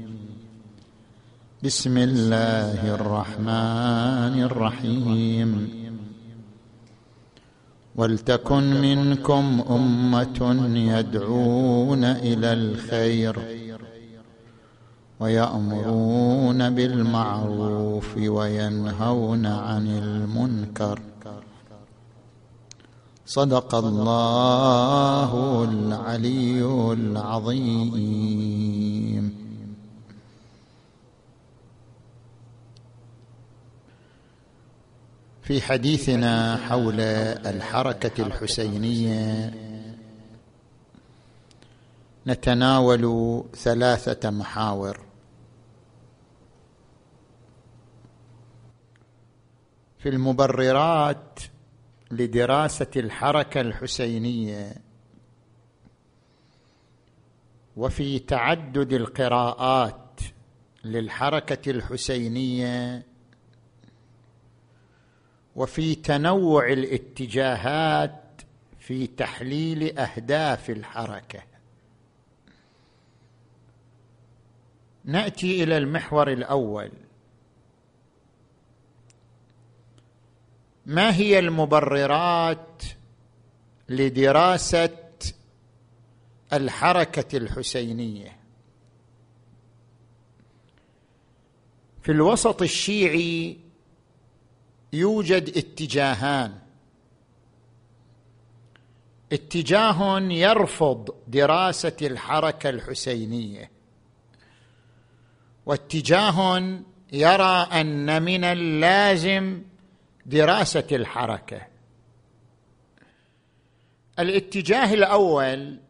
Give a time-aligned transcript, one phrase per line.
[1.63, 5.69] بسم الله الرحمن الرحيم.
[7.97, 10.41] ولتكن منكم أمة
[10.75, 13.62] يدعون إلى الخير.
[15.23, 21.01] ويأمرون بالمعروف وينهون عن المنكر.
[23.27, 28.23] صدق الله العلي العظيم.
[35.43, 39.55] في حديثنا حول الحركة الحسينية
[42.27, 43.05] نتناول
[43.57, 45.12] ثلاثة محاور.
[50.03, 51.41] في المبررات
[52.11, 54.75] لدراسة الحركة الحسينية
[57.77, 60.21] وفي تعدد القراءات
[60.85, 63.07] للحركة الحسينية
[65.57, 68.43] وفي تنوع الاتجاهات
[68.79, 71.43] في تحليل أهداف الحركة.
[75.05, 76.91] نأتي إلى المحور الأول.
[80.87, 82.83] ما هي المبررات
[83.89, 84.99] لدراسة
[86.53, 88.37] الحركة الحسينية؟
[92.03, 93.59] في الوسط الشيعي
[94.93, 96.59] يوجد اتجاهان.
[99.33, 103.71] اتجاه يرفض دراسة الحركة الحسينية
[105.67, 106.63] واتجاه
[107.13, 109.63] يرى أن من اللازم
[110.27, 111.67] دراسة الحركة.
[114.19, 115.81] الاتجاه الأول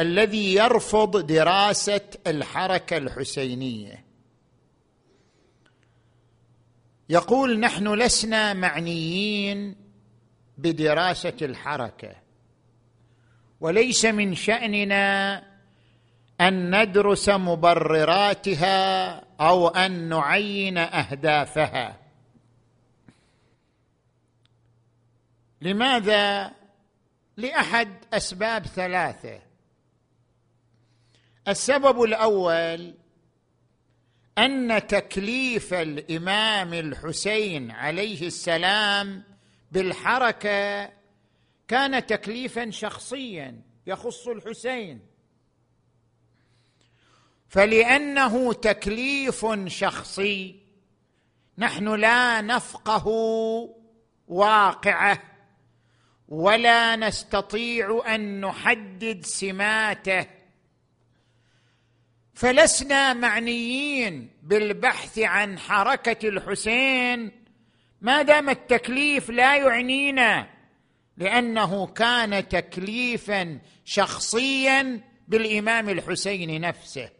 [0.00, 4.04] الذي يرفض دراسة الحركة الحسينية.
[7.08, 9.76] يقول نحن لسنا معنيين
[10.58, 12.16] بدراسة الحركة
[13.60, 15.42] وليس من شأننا
[16.40, 22.05] أن ندرس مبرراتها أو أن نعين أهدافها.
[25.60, 26.52] لماذا
[27.36, 29.40] لأحد أسباب ثلاثة؟
[31.48, 32.94] السبب الأول
[34.38, 39.24] أن تكليف الإمام الحسين عليه السلام
[39.72, 40.92] بالحركة
[41.68, 45.00] كان تكليفا شخصيا يخص الحسين.
[47.48, 50.60] فلأنه تكليف شخصي
[51.58, 53.08] نحن لا نفقه
[54.28, 55.35] واقعة.
[56.28, 60.26] ولا نستطيع أن نحدد سماته.
[62.34, 67.32] فلسنا معنيين بالبحث عن حركة الحسين.
[68.00, 70.48] ما دام التكليف لا يعنينا
[71.16, 77.10] لأنه كان تكليفا شخصيا بالإمام الحسين نفسه.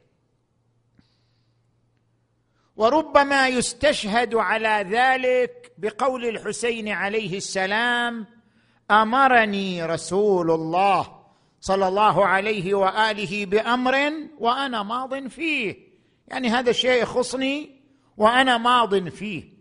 [2.76, 8.35] وربما يستشهد على ذلك بقول الحسين عليه السلام
[8.90, 11.26] أمرني رسول الله
[11.60, 15.76] صلى الله عليه وآله بأمر وأنا ماض فيه.
[16.28, 17.82] يعني هذا الشيء يخصني
[18.16, 19.56] وأنا ماض فيه.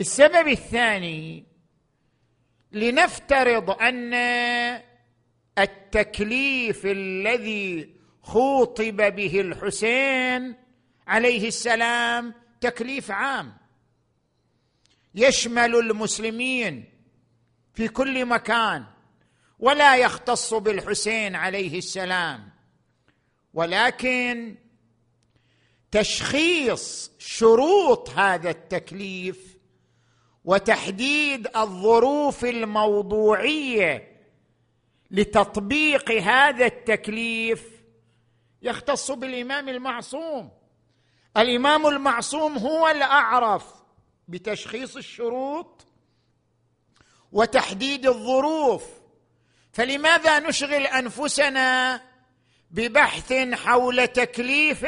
[0.00, 1.46] السبب الثاني
[2.72, 4.14] لنفترض أن
[5.58, 10.54] التكليف الذي خوطب به الحسين
[11.06, 13.59] عليه السلام تكليف عام.
[15.14, 16.84] يشمل المسلمين
[17.74, 18.84] في كل مكان
[19.58, 22.50] ولا يختص بالحسين عليه السلام.
[23.54, 24.56] ولكن
[25.90, 29.56] تشخيص شروط هذا التكليف
[30.44, 34.20] وتحديد الظروف الموضوعية
[35.10, 37.64] لتطبيق هذا التكليف
[38.62, 40.50] يختص بالإمام المعصوم.
[41.36, 43.79] الإمام المعصوم هو الأعرف.
[44.30, 45.86] بتشخيص الشروط
[47.32, 48.84] وتحديد الظروف.
[49.72, 52.00] فلماذا نشغل أنفسنا
[52.70, 54.84] ببحث حول تكليف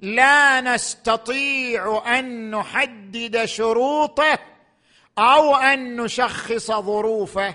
[0.00, 4.38] لا نستطيع أن نحدد شروطه
[5.18, 7.54] أو أن نشخص ظروفه؟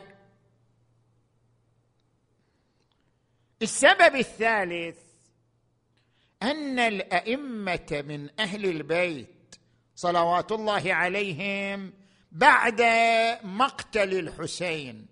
[3.62, 4.98] السبب الثالث
[6.42, 9.33] أن الأئمة من أهل البيت
[9.96, 11.94] صلوات الله عليهم
[12.32, 12.82] بعد
[13.44, 15.06] مقتل الحسين.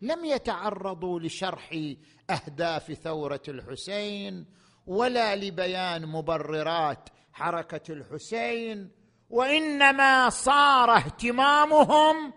[0.00, 1.94] لم يتعرضوا لشرح
[2.30, 4.46] أهداف ثورة الحسين
[4.86, 8.90] ولا لبيان مبررات حركة الحسين
[9.30, 12.32] وإنما صار اهتمامهم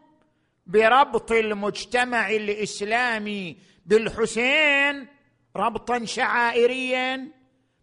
[0.67, 5.07] بربط المجتمع الإسلامي بالحسين
[5.55, 7.31] ربطا شعائريا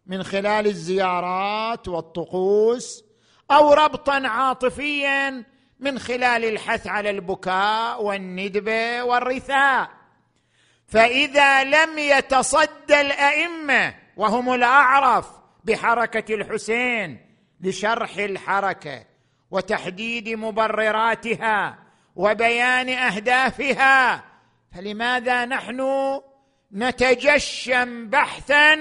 [0.06, 3.04] من خلال الزيارات والطقوس
[3.52, 5.44] أو ربطا عاطفيا
[5.80, 9.90] من خلال الحث على البكاء والندبه والرثاء.
[10.88, 15.26] فإذا لم يتصدى الأئمة وهم الأعرف
[15.64, 17.26] بحركة الحسين
[17.60, 19.04] لشرح الحركة
[19.50, 21.78] وتحديد مبرراتها
[22.16, 24.24] وبيان أهدافها
[24.74, 25.80] فلماذا نحن
[26.72, 28.74] نتجشم بحثا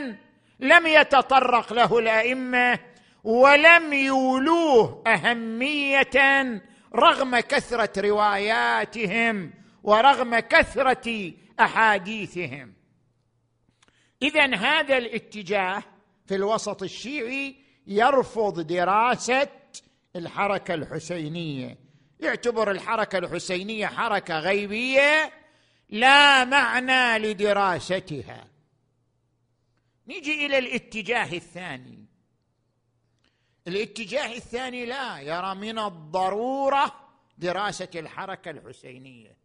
[0.60, 2.80] لم يتطرق له الأئمة
[3.24, 6.10] ولم يولوه أهمية
[6.96, 9.54] رغم كثرة رواياتهم
[9.84, 12.74] ورغم كثرة أحاديثهم.
[14.22, 15.84] اذا هذا الاتجاه
[16.26, 17.56] في الوسط الشيعي
[17.88, 19.48] يرفض دراسة
[20.16, 21.78] الحركة الحسينية.
[22.20, 25.32] يعتبر الحركة الحسينية حركة غيبية
[25.90, 28.48] لا معنى لدراستها.
[30.08, 32.11] نيجي إلى الاتجاه الثاني.
[33.68, 36.94] الاتجاه الثاني لا يرى من الضرورة
[37.38, 39.38] دراسة الحركة الحسينية.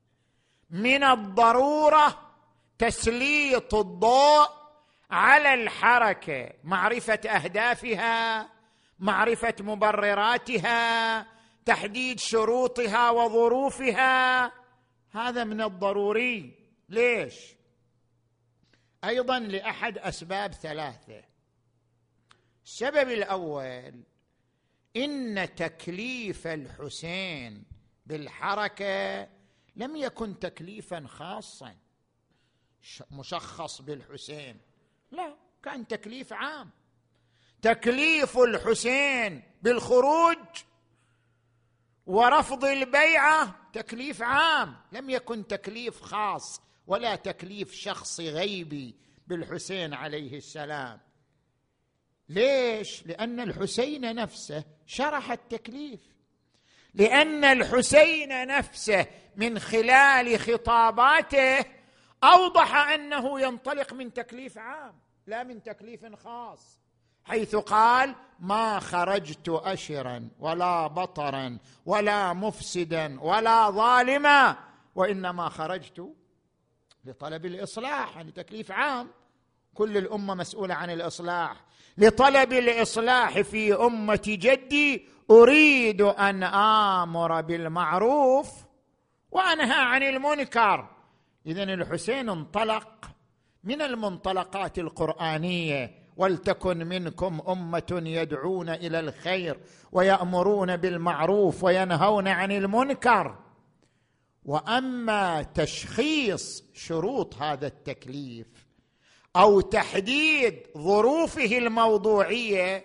[0.71, 2.33] من الضرورة
[2.79, 4.49] تسليط الضوء
[5.11, 8.49] على الحركة معرفة أهدافها
[8.99, 11.27] معرفة مبرراتها
[11.65, 14.53] تحديد شروطها وظروفها.
[15.11, 16.55] هذا من الضروري.
[16.89, 17.35] ليش؟
[19.05, 21.23] أيضا لأحد أسباب ثلاثة.
[22.67, 24.03] السبب الأول
[24.97, 27.65] إن تكليف الحسين
[28.07, 29.29] بالحركة
[29.77, 31.77] لم يكن تكليفا خاصا.
[33.11, 34.61] مشخص بالحسين.
[35.11, 36.71] لا كان تكليف عام.
[37.63, 40.47] تكليف الحسين بالخروج
[42.07, 44.77] ورفض البيعة تكليف عام.
[44.93, 48.95] لم يكن تكليف خاص ولا تكليف شخصي غيبي
[49.27, 51.06] بالحسين عليه السلام.
[52.29, 56.01] ليش؟ لأن الحسين نفسه شرح التكليف.
[56.95, 59.07] لأن الحسين نفسه
[59.37, 61.65] من خلال خطاباته
[62.25, 64.95] أوضح أنه ينطلق من تكليف عام
[65.27, 66.79] لا من تكليف خاص
[67.25, 74.57] حيث قال ما خرجت اشرا ولا بطرا ولا مفسدا ولا ظالما
[74.95, 76.15] وإنما خرجت
[77.05, 79.11] لطلب الإصلاح يعني تكليف عام.
[79.75, 81.65] كل الأمة مسؤولة عن الإصلاح.
[81.99, 88.49] لطلب الإصلاح في أمة جدي أريد أن آمر بالمعروف
[89.31, 90.89] وأنهى عن المنكر.
[91.47, 93.11] اذا الحسين انطلق
[93.65, 99.61] من المنطلقات القرآنية ولتكن منكم أمة يدعون إلى الخير
[99.93, 103.39] ويأمرون بالمعروف وينهون عن المنكر.
[104.45, 108.66] وأما تشخيص شروط هذا التكليف
[109.37, 112.85] أو تحديد ظروفه الموضوعية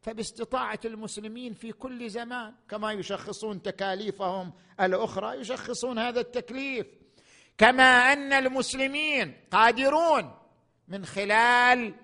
[0.00, 6.86] فباستطاعة المسلمين في كل زمان كما يشخصون تكاليفهم الأخرى يشخصون هذا التكليف.
[7.58, 10.34] كما أن المسلمين قادرون
[10.88, 11.94] من خلال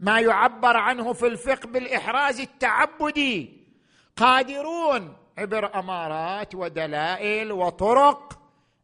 [0.00, 3.66] ما يعبر عنه في الفقه بالإحراز التعبدي
[4.16, 8.38] قادرون عبر أمارات ودلائل وطرق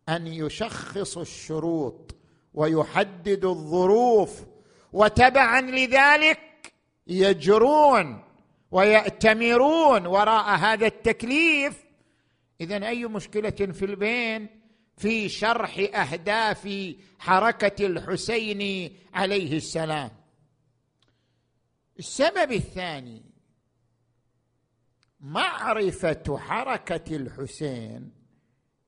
[0.08, 2.14] أن يشخصوا الشروط
[2.54, 4.51] ويحددوا الظروف
[4.92, 6.72] وتبعا لذلك
[7.06, 8.24] يجرون
[8.70, 11.84] ويأتمرون وراء هذا التكليف.
[12.60, 14.62] اذا أي مشكلة في البين؟
[14.96, 20.10] في شرح أهداف حركة الحسين عليه السلام.
[21.98, 23.22] السبب الثاني
[25.20, 28.12] معرفة حركة الحسين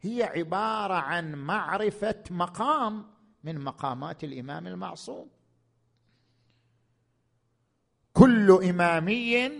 [0.00, 3.06] هي عبارة عن معرفة مقام
[3.44, 5.30] من مقامات الإمام المعصوم.
[8.14, 9.50] كل إمامي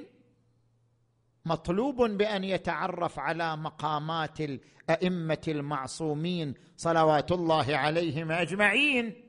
[1.44, 9.22] مطلوب بأن يتعرف على مقامات الأئمة المعصومين صلوات الله عليهم أجمعين.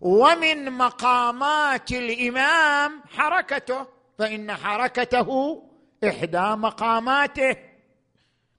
[0.00, 3.86] ومن مقامات الإمام حركته
[4.18, 5.62] فإن حركته
[6.04, 7.56] إحدى مقاماته.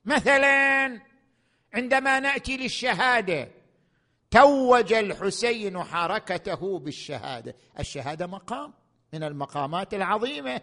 [0.06, 1.02] مثلا
[1.74, 3.52] عندما نأتي للشهادة
[4.32, 7.56] توج الحسين حركته بالشهادة.
[7.80, 8.74] الشهادة مقام.
[9.14, 10.62] من المقامات العظيمة.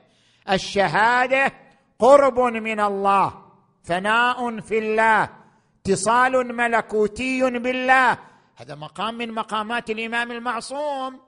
[0.51, 1.53] الشهادة
[1.99, 3.43] قرب من الله
[3.85, 5.29] ثناء في الله
[5.81, 8.19] اتصال ملكوتي بالله.
[8.57, 11.21] هذا مقام من مقامات الإمام المعصوم.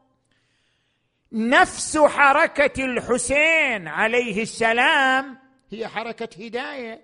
[1.33, 5.39] نفس حركة الحسين عليه السلام
[5.71, 7.01] هي حركة هداية.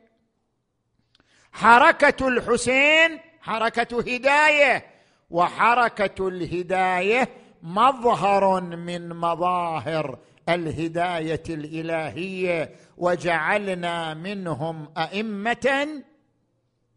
[1.52, 4.87] حركة الحسين حركة هداية
[5.30, 7.28] وحركة الهداية
[7.64, 10.18] مظهر من مظاهر
[10.49, 15.88] الهداية الإلهية وجعلنا منهم أئمة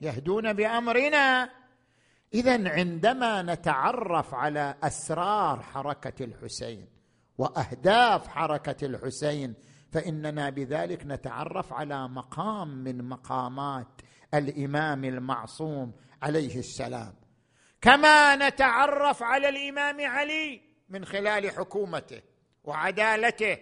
[0.02, 1.50] يهدون بأمرنا.
[2.34, 6.88] إذا عندما نتعرف على أسرار حركة الحسين
[7.38, 9.54] وأهداف حركة الحسين
[9.92, 13.88] فإننا بذلك نتعرف على مقام من مقامات
[14.34, 17.14] الإمام المعصوم عليه السلام.
[17.81, 22.22] كما نتعرف على الإمام علي من خلال حكومته
[22.63, 23.57] وعدالته.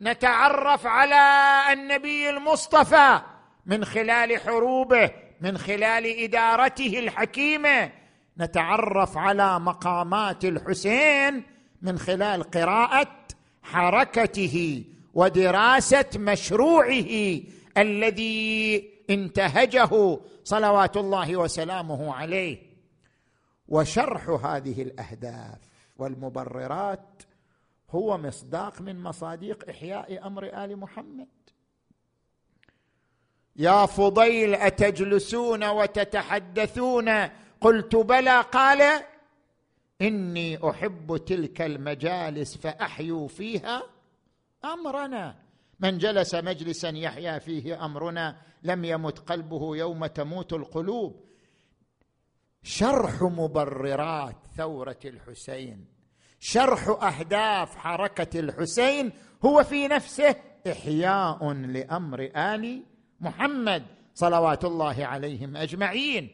[0.00, 3.20] نتعرف على النبي المصطفى
[3.66, 5.10] من خلال حروبه
[5.40, 7.92] من خلال إدارته الحكيمة.
[8.38, 11.42] نتعرف على مقامات الحسين
[11.82, 13.14] من خلال قراءة
[13.62, 14.84] حركته
[15.14, 17.40] ودراسة مشروعه
[17.78, 22.67] الذي انتهجه صلوات الله وسلامه عليه.
[23.68, 25.58] وشرح هذه الأهداف
[25.96, 27.22] والمبررات
[27.90, 31.28] هو مصداق من مصاديق إحياء أمر آل محمد.
[33.56, 37.08] يا فضيل أتجلسون وتتحدثون؟
[37.60, 38.40] قلت بلى.
[38.40, 39.02] قال
[40.00, 43.82] إني أحب تلك المجالس فاحيوا فيها
[44.64, 45.36] أمرنا.
[45.80, 48.36] من جلس مجلسا يحيا فيه أمرنا.
[48.62, 51.27] لم يمت قلبه يوم تموت القلوب.
[52.78, 55.86] شرح مبررات ثورة الحسين.
[56.40, 59.12] شرح أهداف حركة الحسين
[59.44, 60.36] هو في نفسه
[60.72, 62.84] إحياء لأمر آل
[63.20, 66.30] محمد صلوات الله عليهم أجمعين.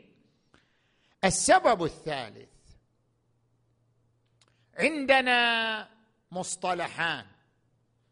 [1.24, 2.50] السبب الثالث
[4.78, 5.88] عندنا
[6.32, 7.26] مصطلحان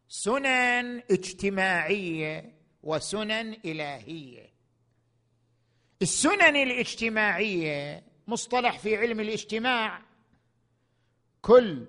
[0.08, 4.52] سنن اجتماعية وسنن إلهية.
[6.02, 10.02] السنن الاجتماعية مصطلح في علم الاجتماع
[11.42, 11.86] كل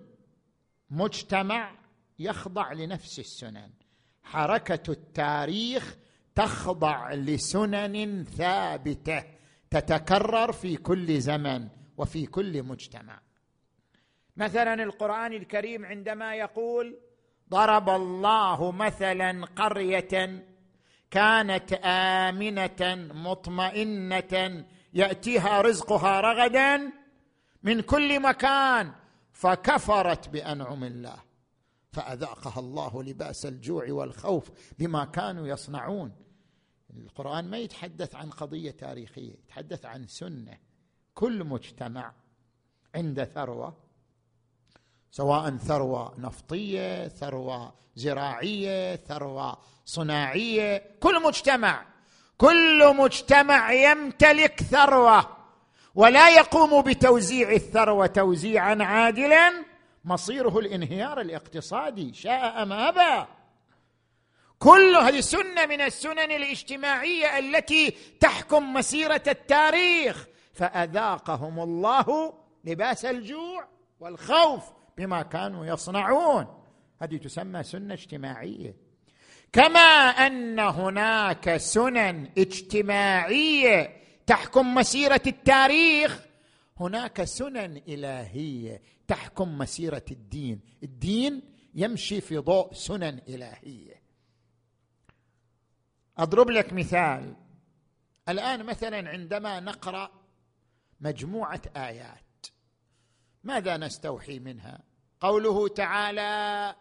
[0.89, 1.75] مجتمع
[2.19, 3.69] يخضع لنفس السنن.
[4.23, 5.97] حركة التاريخ
[6.35, 9.23] تخضع لسنن ثابتة
[9.69, 13.21] تتكرر في كل زمن وفي كل مجتمع.
[14.37, 16.99] مثلا القرآن الكريم عندما يقول
[17.49, 20.45] ضرب الله مثلا قرية
[21.11, 26.91] كانت آمنة مطمئنة يأتيها رزقها رغدا
[27.63, 28.93] من كل مكان
[29.31, 31.17] فكفرت بأنعم الله.
[31.91, 36.11] فأذاقها الله لباس الجوع والخوف بما كانوا يصنعون.
[36.97, 40.57] القرآن ما يتحدث عن قضية تاريخية يتحدث عن سنة.
[41.13, 42.13] كل مجتمع
[42.95, 43.77] عنده ثروة
[45.11, 51.92] سواء ثروة نفطية ثروة زراعية ثروة صناعية كل مجتمع
[52.43, 55.37] كل مجتمع يمتلك ثروة
[55.95, 59.65] ولا يقوم بتوزيع الثروة توزيعا عادلا.
[60.05, 62.13] مصيره الانهيار الاقتصادي.
[62.13, 63.27] شاء أم أبى.
[64.59, 70.27] كل هذه سنه من السنن الاجتماعية التي تحكم مسيرة التاريخ.
[70.53, 72.33] فأذاقهم الله
[72.63, 73.67] لباس الجوع
[73.99, 74.63] والخوف
[74.97, 76.47] بما كانوا يصنعون.
[77.01, 78.82] هذه تسمى سنة اجتماعية.
[79.53, 79.79] كما
[80.27, 86.19] أن هناك سنن اجتماعية تحكم مسيرة التاريخ.
[86.77, 90.61] هناك سنن إلهية تحكم مسيرة الدين.
[90.83, 91.41] الدين
[91.73, 94.01] يمشي في ضوء سنن إلهية.
[96.17, 97.35] أضرب لك مثال.
[98.29, 100.11] الآن مثلا عندما نقرأ
[101.01, 102.45] مجموعة آيات
[103.43, 104.79] ماذا نستوحي منها؟
[105.19, 106.75] قوله تعالى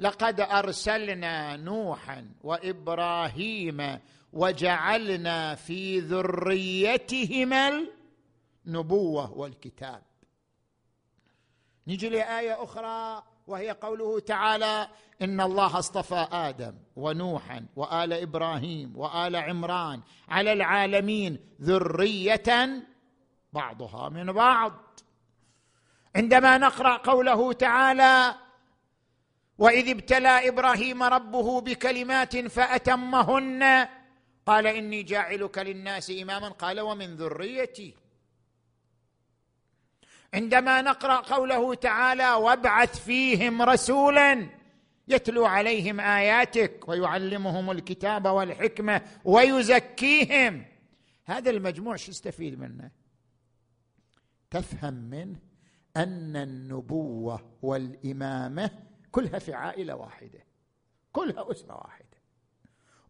[0.00, 3.98] لقد أرسلنا نوحا وإبراهيم
[4.32, 7.86] وجعلنا في ذريتهما
[8.66, 10.02] النبوة والكتاب.
[11.86, 14.88] نجي لآية أخرى وهي قوله تعالى
[15.22, 22.82] إن الله اصطفى آدم ونوحا وآل إبراهيم وآل عمران على العالمين ذرية
[23.52, 24.72] بعضها من بعض.
[26.16, 28.34] عندما نقرأ قوله تعالى
[29.58, 33.88] وإذ ابتلى إبراهيم ربه بكلمات فأتمهن.
[34.46, 36.48] قال إني جاعلك للناس إماما.
[36.48, 37.94] قال ومن ذريتي.
[40.34, 44.48] عندما نقرأ قوله تعالى وابعث فيهم رسولا
[45.08, 50.64] يتلو عليهم آياتك ويعلمهم الكتاب والحكمة ويزكيهم.
[51.24, 52.90] هذا المجموع شو استفيد منه؟
[54.50, 55.36] تفهم منه
[55.96, 60.44] أن النبوة والإمامة كلها في عائلة واحدة.
[61.12, 62.18] كلها أسرة واحدة.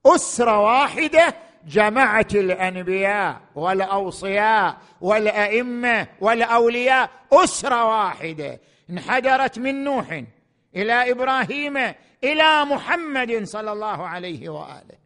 [0.07, 1.35] أسرة واحدة
[1.67, 7.11] جمعت الأنبياء والأوصياء والأئمة والأولياء.
[7.33, 8.61] أسرة واحدة.
[8.91, 10.25] انحدرت من نوح
[10.77, 11.77] إلى إبراهيم
[12.25, 14.98] إلى محمد صلى الله عليه وآله.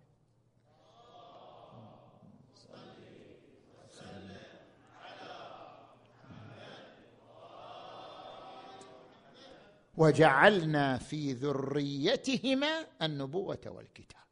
[9.97, 14.23] وجعلنا في ذريتهما النبوة والكتاب.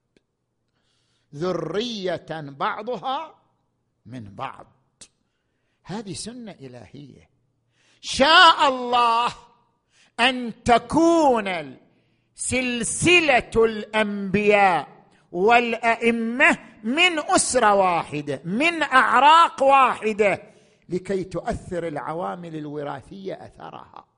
[1.34, 3.34] ذرية بعضها
[4.06, 4.66] من بعض.
[5.82, 7.30] هذه سنة إلهية.
[8.00, 9.32] شاء الله
[10.20, 11.76] أن تكون
[12.34, 14.88] سلسلة الأنبياء
[15.32, 20.42] والأئمة من أسرة واحدة من أعراق واحدة
[20.88, 24.09] لكي تؤثر العوامل الوراثية أثرها.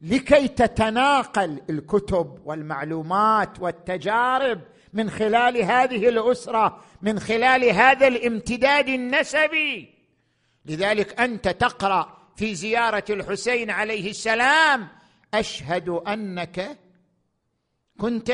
[0.00, 4.60] لكي تتناقل الكتب والمعلومات والتجارب
[4.92, 9.94] من خلال هذه الأسرة من خلال هذا الامتداد النسبي.
[10.66, 14.88] لذلك أنت تقرأ في زيارة الحسين عليه السلام
[15.34, 16.78] أشهد أنك
[18.00, 18.32] كنت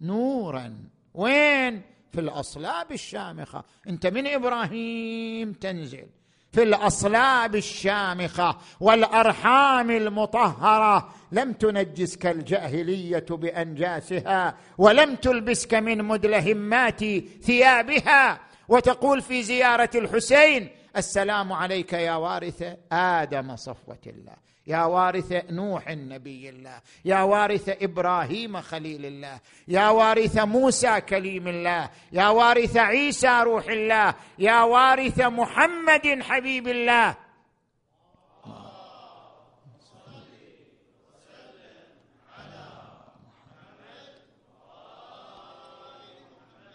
[0.00, 0.78] نورا.
[1.14, 3.64] وين؟ في الأصلاب الشامخة.
[3.88, 6.06] أنت من إبراهيم تنزل.
[6.52, 11.14] في الأصلاب الشامخة والأرحام المطهرة.
[11.32, 17.04] لم تنجسك الجاهلية بأنجاسها ولم تلبسك من مدلهمات
[17.42, 18.40] ثيابها.
[18.68, 24.36] وتقول في زيارة الحسين السلام عليك يا وارث آدم صفوة الله.
[24.68, 31.90] يا وارث نوح نبي الله يا وارث إبراهيم خليل الله يا وارث موسى كليم الله
[32.12, 37.16] يا وارث عيسى روح الله يا وارث محمد حبيب الله.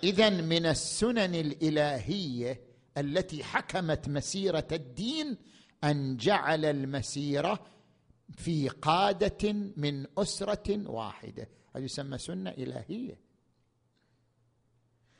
[0.03, 2.61] اذا من السنن الإلهية
[2.97, 5.37] التي حكمت مسيرة الدين
[5.83, 7.59] أن جعل المسيرة
[8.37, 11.49] في قادة من أسرة واحدة.
[11.75, 13.19] هذا يسمى سنة إلهية.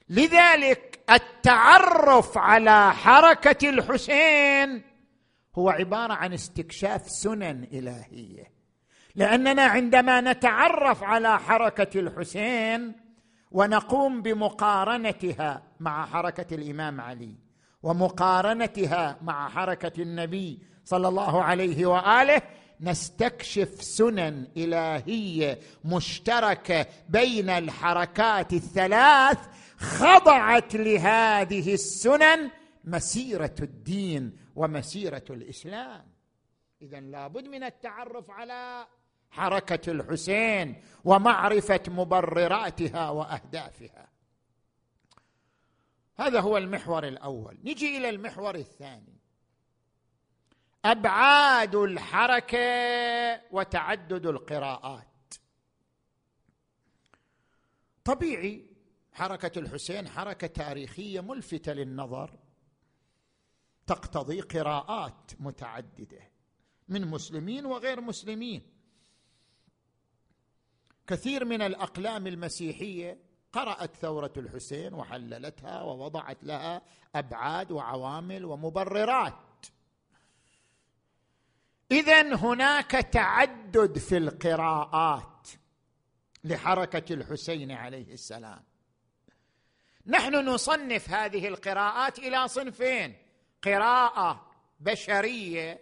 [0.09, 4.83] لذلك التعرف على حركة الحسين
[5.55, 8.53] هو عبارة عن استكشاف سنن إلهية.
[9.15, 12.93] لأننا عندما نتعرف على حركة الحسين
[13.51, 17.35] ونقوم بمقارنتها مع حركة الإمام علي
[17.83, 22.41] ومقارنتها مع حركة النبي صلى الله عليه وآله
[22.81, 29.39] نستكشف سنن إلهية مشتركة بين الحركات الثلاث
[29.77, 32.51] خضعت لهذه السنن
[32.83, 36.05] مسيرة الدين ومسيرة الإسلام.
[36.81, 38.87] اذا لابد من التعرف على
[39.31, 44.09] حركة الحسين ومعرفة مبرراتها وأهدافها.
[46.15, 47.57] هذا هو المحور الأول.
[47.63, 49.12] نجي إلى المحور الثاني.
[50.85, 55.33] أبعاد الحركة وتعدد القراءات.
[58.05, 58.67] طبيعي
[59.11, 62.39] حركة الحسين حركة تاريخية ملفتة للنظر
[63.87, 66.31] تقتضي قراءات متعددة
[66.87, 68.61] من مسلمين وغير مسلمين.
[71.07, 73.19] كثير من الأقلام المسيحية
[73.53, 76.81] قرأت ثورة الحسين وحللتها ووضعت لها
[77.15, 79.52] أبعاد وعوامل ومبررات.
[81.91, 85.47] اذا هناك تعدد في القراءات
[86.43, 88.63] لحركة الحسين عليه السلام.
[90.05, 93.15] نحن نصنف هذه القراءات إلى صنفين
[93.63, 95.79] قراءة بشرية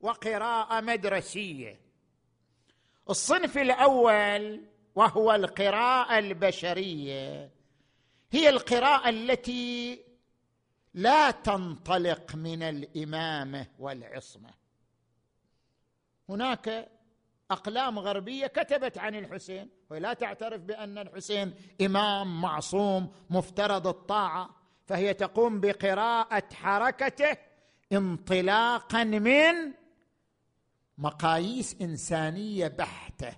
[0.00, 1.80] وقراءة مدرسية.
[3.10, 7.50] الصنف الأول وهو القراءة البشرية.
[8.32, 10.04] هي القراءة التي
[10.94, 14.65] لا تنطلق من الإمامة والعصمة.
[16.28, 16.88] هناك
[17.50, 24.50] أقلام غربية كتبت عن الحسين ولا تعترف بأن الحسين إمام معصوم مفترض الطاعة
[24.86, 27.36] فهي تقوم بقراءة حركته
[27.92, 29.72] انطلاقا من
[30.98, 33.32] مقاييس إنسانية بحتة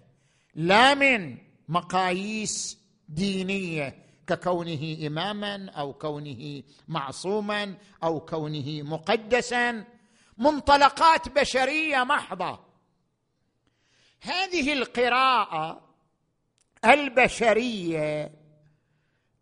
[0.55, 1.37] لا من
[1.69, 7.75] مقاييس دينية ككونه اماما أو كونه معصوما
[8.05, 9.85] أو كونه مقدسا.
[10.39, 12.68] منطلقات بشرية محضة
[14.21, 15.81] هذه القراءة
[16.85, 18.33] البشرية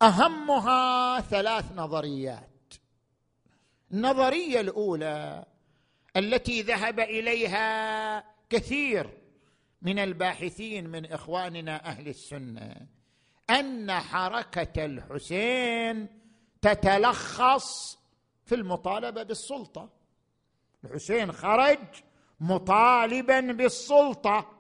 [0.03, 2.75] أهمها ثلاث نظريات.
[3.93, 5.45] النظرية الأولى
[6.17, 9.11] التي ذهب إليها كثير
[9.83, 12.87] من الباحثين من إخواننا أهل السنة
[13.51, 16.09] أن حركة الحسين
[16.63, 17.99] تتلخص
[18.45, 19.91] في المطالبة بالسلطة.
[20.85, 21.79] الحسين خرج
[22.41, 24.56] مطالبا بالسلطة.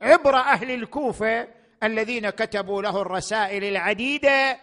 [0.00, 1.48] عبر أهل الكوفة
[1.82, 4.60] الذين كتبوا له الرسائل العديدة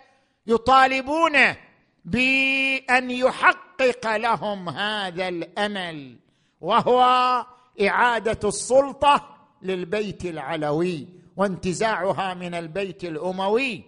[0.48, 1.58] يطالبونه
[2.06, 6.20] بأن يحقق لهم هذا الأمل
[6.62, 7.02] وهو
[7.82, 13.84] إعادة السلطة للبيت العلوي وانتزاعها من البيت الأموي.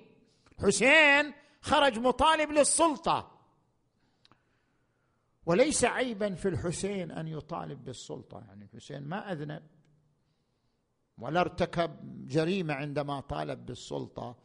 [0.64, 3.32] حسين خرج مطالب للسلطة.
[5.46, 9.79] وليس عيبا في الحسين أن يطالب بالسلطة يعني الحسين ما أذنب.
[11.20, 11.92] ولا ارتكب
[12.28, 14.36] جريمة عندما طالب بالسلطة.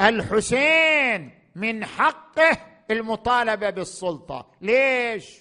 [0.00, 2.58] الحسين من حقه
[2.90, 4.50] المطالبة بالسلطة.
[4.60, 5.38] ليش؟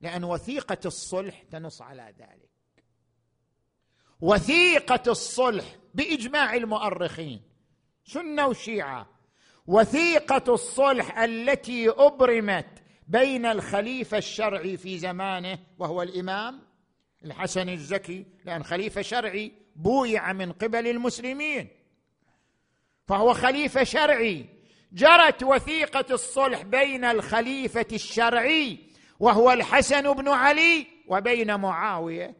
[0.00, 2.50] لأن وثيقة الصلح تنص على ذلك.
[4.20, 7.42] وثيقة الصلح بإجماع المؤرخين
[8.04, 9.08] سنة وشيعة.
[9.66, 16.60] وثيقة الصلح التي أبرمت بين الخليفة الشرعي في زمانه وهو الإمام
[17.24, 21.68] الحسن الزكي لأن خليفة شرعي بويع من قبل المسلمين.
[23.08, 24.46] فهو خليفة شرعي.
[24.92, 28.78] جرت وثيقة الصلح بين الخليفة الشرعي
[29.20, 32.34] وهو الحسن بن علي وبين معاوية.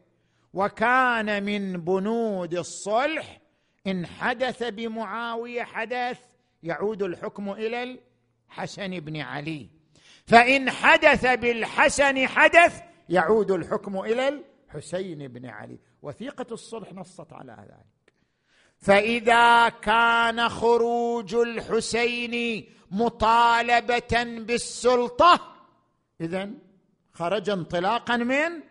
[0.53, 3.39] وكان من بنود الصلح
[3.87, 6.19] إن حدث بمعاوية حدث
[6.63, 7.97] يعود الحكم إلى
[8.49, 9.69] الحسن بن علي.
[10.25, 15.79] فإن حدث بالحسن حدث يعود الحكم إلى الحسين بن علي.
[16.01, 18.13] وثيقة الصلح نصت على ذلك.
[18.77, 25.55] فإذا كان خروج الحسين مطالبة بالسلطة
[26.21, 26.49] اذا
[27.11, 28.61] خرج انطلاقا من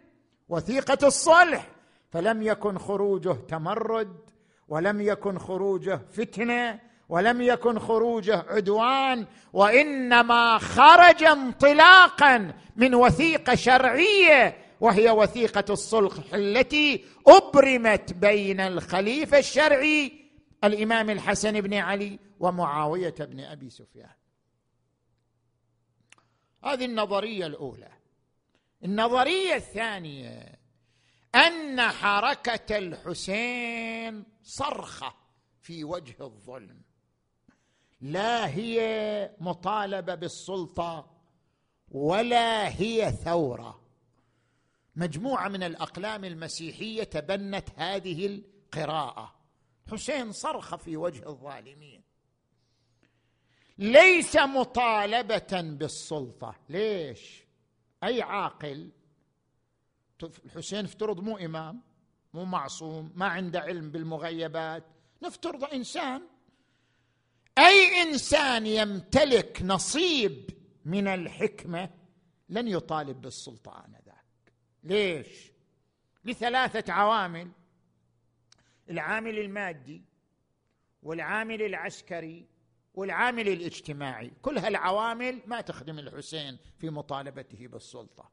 [0.48, 1.68] وثيقة الصلح.
[2.10, 4.30] فلم يكن خروجه تمرد
[4.68, 15.10] ولم يكن خروجه فتنة ولم يكن خروجه عدوان وإنما خرج انطلاقا من وثيقة شرعية وهي
[15.10, 20.12] وثيقة الصلح التي أبرمت بين الخليفة الشرعي
[20.64, 24.14] الإمام الحسن بن علي ومعاوية بن أبي سفيان.
[26.64, 27.88] هذه النظرية الأولى.
[28.84, 30.58] النظرية الثانية
[31.34, 35.14] أن حركة الحسين صرخة
[35.60, 36.82] في وجه الظلم.
[38.00, 41.10] لا هي مطالبة بالسلطة
[41.90, 43.81] ولا هي ثورة.
[44.96, 49.34] مجموعة من الأقلام المسيحية تبنت هذه القراءة.
[49.90, 52.02] حسين صرخ في وجه الظالمين.
[53.78, 56.54] ليس مطالبة بالسلطة.
[56.68, 57.44] ليش؟
[58.04, 58.90] أي عاقل؟
[60.44, 61.80] الحسين افترض مو إمام
[62.34, 64.84] مو معصوم ما عنده علم بالمغيبات.
[65.22, 66.22] نفترض إنسان.
[67.58, 70.50] أي إنسان يمتلك نصيب
[70.84, 71.90] من الحكمة
[72.48, 74.01] لن يطالب بالسلطه انذاك
[74.82, 75.52] ليش؟
[76.24, 77.50] لثلاثة عوامل.
[78.90, 80.04] العامل المادي
[81.02, 82.46] والعامل العسكري
[82.94, 84.32] والعامل الاجتماعي.
[84.42, 88.30] كل هالعوامل ما تخدم الحسين في مطالبته بالسلطة.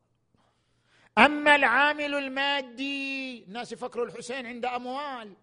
[1.18, 5.34] أما العامل المادي الناس يفكروا الحسين عنده أموال.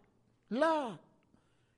[0.50, 0.96] لا.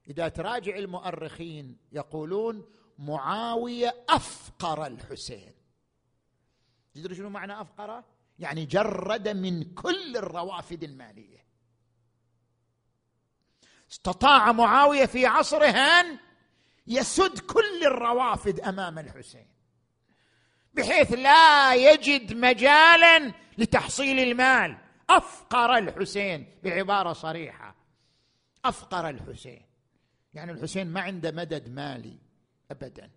[0.08, 2.66] إذا تراجع المؤرخين يقولون
[2.98, 5.52] معاوية أفقر الحسين.
[6.94, 8.04] تدري شنو معنى افقره
[8.38, 11.44] يعني جرد من كل الروافد المالية.
[13.90, 16.18] استطاع معاوية في عصره أن
[16.86, 19.46] يسد كل الروافد أمام الحسين
[20.74, 24.78] بحيث لا يجد مجالا لتحصيل المال.
[25.10, 27.74] أفقر الحسين بعبارة صريحة.
[28.64, 29.66] أفقر الحسين.
[30.34, 32.18] يعني الحسين ما عنده مدد مالي
[32.70, 33.10] ابدا.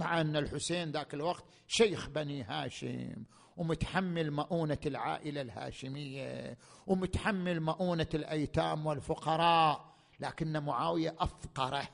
[0.00, 3.24] مع أن الحسين ذاك الوقت شيخ بني هاشم
[3.56, 11.88] ومتحمل مؤونة العائلة الهاشمية ومتحمل مؤونة الأيتام والفقراء لكن معاوية أفقره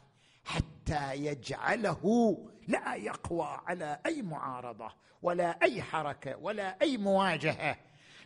[0.44, 2.38] حتى يجعله
[2.68, 4.92] لا يقوى على أي معارضة
[5.22, 7.76] ولا أي حركة ولا أي مواجهة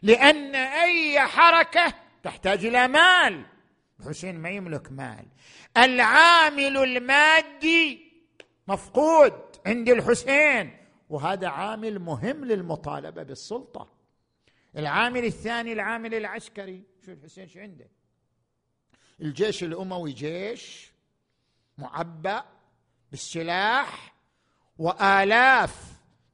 [0.03, 3.45] لأن أي حركة تحتاج إلى مال.
[4.01, 5.27] الحسين ما يملك مال.
[5.77, 8.10] العامل المادي
[8.71, 9.33] مفقود
[9.67, 10.77] عند الحسين.
[11.11, 13.89] وهذا عامل مهم للمطالبة بالسلطة.
[14.77, 16.83] العامل الثاني العامل العسكري.
[17.07, 17.89] شو الحسين شو عنده.
[19.21, 20.93] الجيش الأموي جيش
[21.79, 22.45] معبأ
[23.11, 24.15] بالسلاح
[24.79, 25.75] وآلاف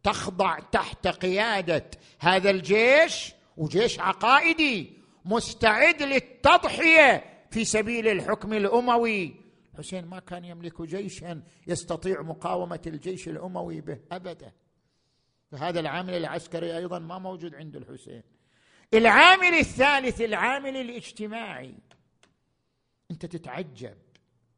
[0.02, 4.92] تخضع تحت قيادة هذا الجيش وجيش عقائدي
[5.24, 9.45] مستعد للتضحية في سبيل الحكم الأموي.
[9.78, 14.52] حسين ما كان يملك جيشا يستطيع مقاومة الجيش الأموي به ابدا.
[15.50, 18.22] فهذا العامل العسكري أيضا ما موجود عند الحسين.
[18.94, 21.74] العامل الثالث العامل الاجتماعي.
[23.10, 23.98] أنت تتعجب.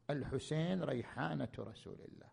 [0.09, 2.29] الحسين ريحانة رسول الله.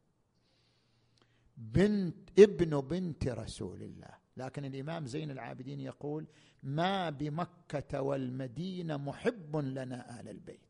[1.56, 4.14] بنت ابن بنت رسول الله.
[4.36, 6.26] لكن الإمام زين العابدين يقول
[6.62, 10.65] ما بمكة والمدينة محب لنا آل البيت.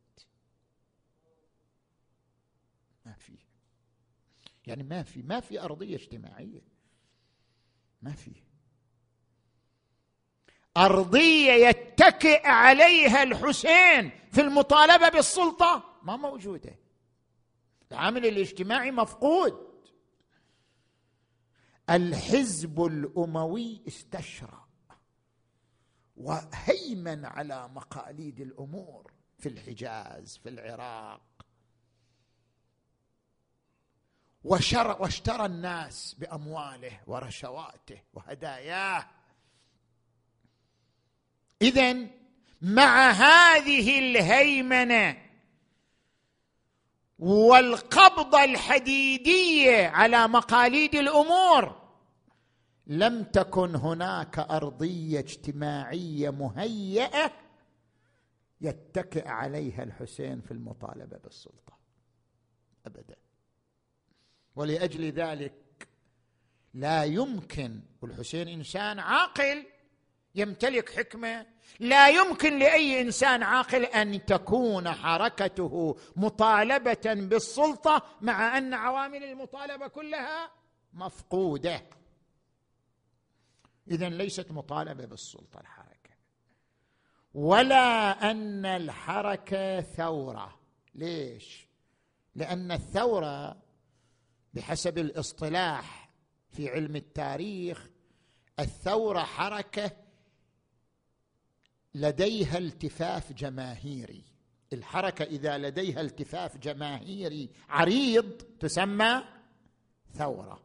[3.06, 3.38] ما في.
[4.66, 6.62] يعني ما في ما في أرضية اجتماعية.
[8.02, 8.32] ما في.
[10.76, 16.78] أرضية يتكئ عليها الحسين في المطالبة بالسلطة ما موجودة.
[17.92, 19.66] العامل الاجتماعي مفقود.
[21.90, 24.66] الحزب الأموي استشرى
[26.16, 31.35] وهيمن على مقاليد الأمور في الحجاز في العراق
[34.46, 39.06] وشر واشترى الناس بأمواله ورشواته وهداياه.
[41.62, 42.06] اذا
[42.62, 45.16] مع هذه الهيمنة
[47.18, 51.86] والقبضه الحديديه على مقاليد الأمور
[52.86, 57.32] لم تكن هناك أرضية اجتماعية مهيئة
[58.60, 61.78] يتكئ عليها الحسين في المطالبة بالسلطة.
[62.86, 63.25] ابدا.
[64.56, 65.88] ولأجل ذلك
[66.74, 69.66] لا يمكن والحسين إنسان عاقل
[70.34, 71.46] يمتلك حكمة
[71.80, 80.50] لا يمكن لأي إنسان عاقل أن تكون حركته مطالبة بالسلطة مع أن عوامل المطالبة كلها
[80.92, 81.82] مفقودة.
[83.90, 86.10] اذا ليست مطالبة بالسلطة الحركة
[87.34, 90.60] ولا أن الحركة ثورة.
[90.94, 91.66] ليش؟
[92.34, 93.65] لأن الثورة
[94.56, 96.10] بحسب الاصطلاح
[96.50, 97.88] في علم التاريخ
[98.58, 99.90] الثورة حركة
[101.94, 104.24] لديها التفاف جماهيري.
[104.72, 109.22] الحركة إذا لديها التفاف جماهيري عريض تسمى
[110.14, 110.62] ثورة.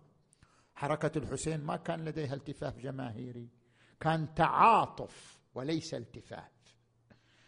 [0.75, 3.49] حركة الحسين ما كان لديها التفاف جماهيري
[3.99, 6.51] كان تعاطف وليس التفاف.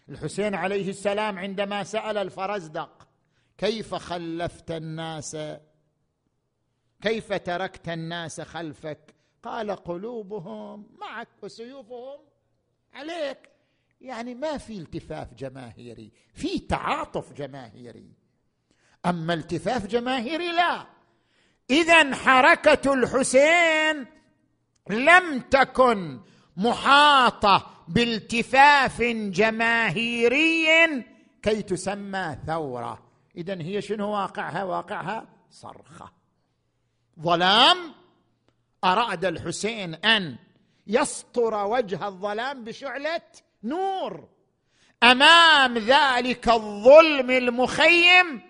[0.09, 3.07] الحسين عليه السلام عندما سأل الفرزدق
[3.57, 5.37] كيف خلفت الناس
[7.03, 12.19] كيف تركت الناس خلفك؟ قال قلوبهم معك وسيوفهم
[12.93, 13.49] عليك.
[14.01, 18.13] يعني ما في التفاف جماهيري في تعاطف جماهيري.
[19.05, 20.85] أما التفاف جماهيري لا.
[21.69, 24.05] إذا حركة الحسين
[24.89, 26.21] لم تكن
[26.57, 30.65] محاطة بالتفاف جماهيري
[31.41, 33.03] كي تسمى ثورة.
[33.37, 36.22] اذا هي شنو؟ واقعها؟ واقعها صرخة.
[37.21, 37.77] ظلام
[38.83, 40.35] أراد الحسين أن
[40.87, 43.21] يسطر وجه الظلام بشعلة
[43.63, 44.27] نور.
[45.03, 48.41] أمام ذلك الظلم المخيم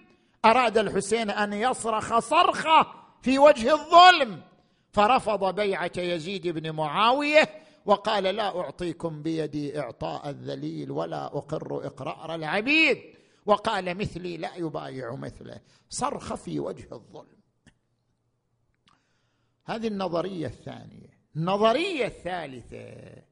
[0.45, 2.87] أراد الحسين أن يصرخ صرخة
[3.21, 4.41] في وجه الظلم.
[4.91, 7.49] فرفض بيعة يزيد بن معاوية
[7.85, 12.97] وقال لا أعطيكم بيدي إعطاء الذليل ولا أقر إقرار العبيد.
[13.45, 15.59] وقال مثلي لا يبايع مثله.
[15.89, 17.32] صرخ في وجه الظلم.
[19.65, 21.19] هذه النظرية الثانية.
[21.35, 23.23] النظريه الثالثه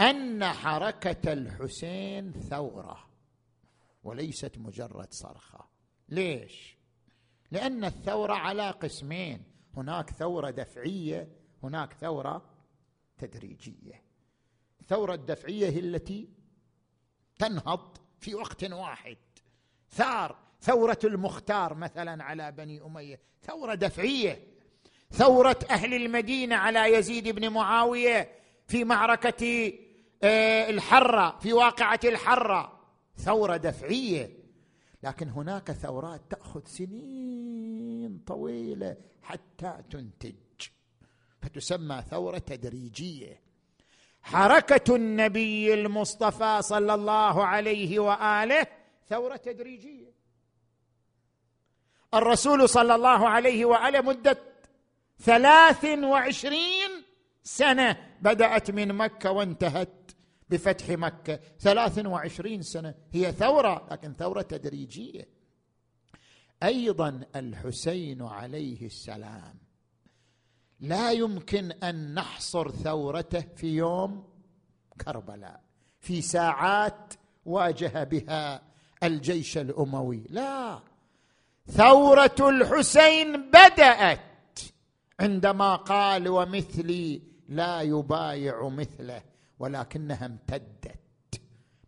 [0.00, 3.08] أن حركة الحسين ثورة
[4.04, 5.68] وليست مجرد صرخة.
[6.08, 6.76] ليش؟
[7.50, 9.44] لأن الثورة على قسمين.
[9.76, 11.28] هناك ثورة دفعية
[11.62, 12.50] هناك ثورة
[13.18, 14.02] تدريجية.
[14.80, 16.28] الثورة الدفعية هي التي
[17.38, 19.16] تنهض في وقت واحد.
[19.90, 23.20] ثار ثورة المختار مثلا على بني أمية.
[23.42, 24.57] ثورة دفعية.
[25.12, 28.28] ثورة أهل المدينة على يزيد بن معاوية
[28.66, 29.72] في معركة
[30.22, 32.80] آه، الحرة في واقعة الحرة.
[33.16, 34.38] ثورة دفعية.
[35.02, 40.34] لكن هناك ثورات تأخذ سنين طويلة حتى تنتج.
[41.42, 43.40] فتسمى ثورة تدريجية.
[44.22, 48.66] حركة النبي المصطفى صلى الله عليه وآله
[49.08, 50.12] ثورة تدريجية.
[52.14, 54.47] الرسول صلى الله عليه وآله مدة
[55.20, 56.90] ثلاث وعشرين
[57.42, 60.10] سنة بدأت من مكة وانتهت
[60.50, 61.40] بفتح مكة.
[61.60, 65.28] ثلاث وعشرين سنة هي ثورة لكن ثورة تدريجية.
[66.62, 69.54] أيضا الحسين عليه السلام
[70.80, 74.28] لا يمكن أن نحصر ثورته في يوم
[75.00, 75.60] كربلاء
[76.00, 78.62] في ساعات واجه بها
[79.02, 80.24] الجيش الأموي.
[80.28, 80.80] لا
[81.66, 84.20] ثورة الحسين بدأت
[85.20, 89.22] عندما قال ومثلي لا يبايع مثله
[89.58, 90.98] ولكنها امتدت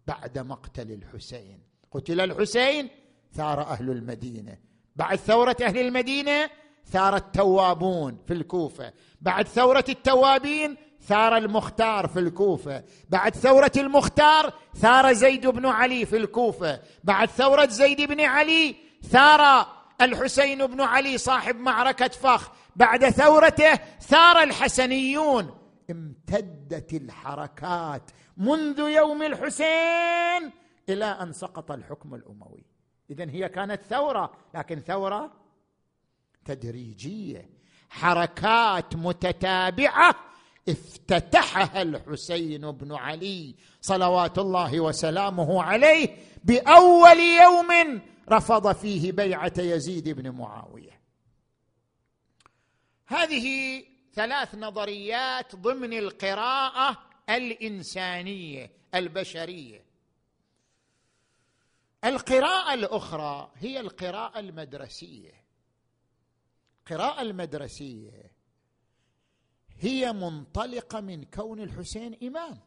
[0.07, 1.61] بعد مقتل الحسين.
[1.91, 2.89] قتل الحسين
[3.33, 4.59] ثار أهل المدينة.
[4.97, 6.51] بعد ثورة أهل المدينة
[6.87, 8.93] ثار التوابون في الكوفة.
[9.21, 12.85] بعد ثورة التوابين ثار المختار في الكوفة.
[13.09, 16.81] بعد ثورة المختار ثار زيد بن علي في الكوفة.
[17.05, 19.67] بعد ثورة زيد بن علي ثار
[20.01, 22.51] الحسين بن علي صاحب معركة فخ.
[22.77, 25.57] بعد ثورته ثار الحسنيون.
[25.91, 30.51] امتدت الحركات منذ يوم الحسين
[30.89, 32.65] إلى أن سقط الحكم الأموي.
[33.11, 35.33] اذا هي كانت ثورة لكن ثورة
[36.45, 37.51] تدريجية.
[37.91, 40.15] حركات متتابعة
[40.69, 50.31] افتتحها الحسين بن علي صلوات الله وسلامه عليه بأول يوم رفض فيه بيعة يزيد بن
[50.31, 50.90] معاوية.
[53.11, 59.85] هذه ثلاث نظريات ضمن القراءة الإنسانية البشرية.
[62.05, 65.45] القراءة الأخرى هي القراءة المدرسية.
[66.81, 68.33] القراءة المدرسية
[69.79, 72.61] هي منطلقة من كون الحسين إمام.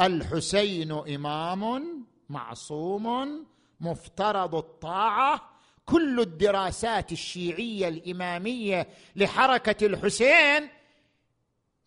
[0.00, 3.46] الحسين إمام معصوم
[3.80, 5.55] مفترض الطاعة
[5.86, 10.68] كل الدراسات الشيعية الإمامية لحركة الحسين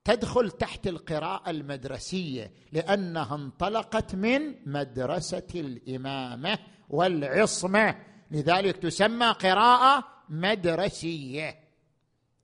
[0.03, 6.59] تدخل تحت القراءة المدرسية لأنها انطلقت من مدرسة الإمامة
[6.89, 8.05] والعصمة.
[8.31, 11.59] لذلك تسمى قراءة مدرسية.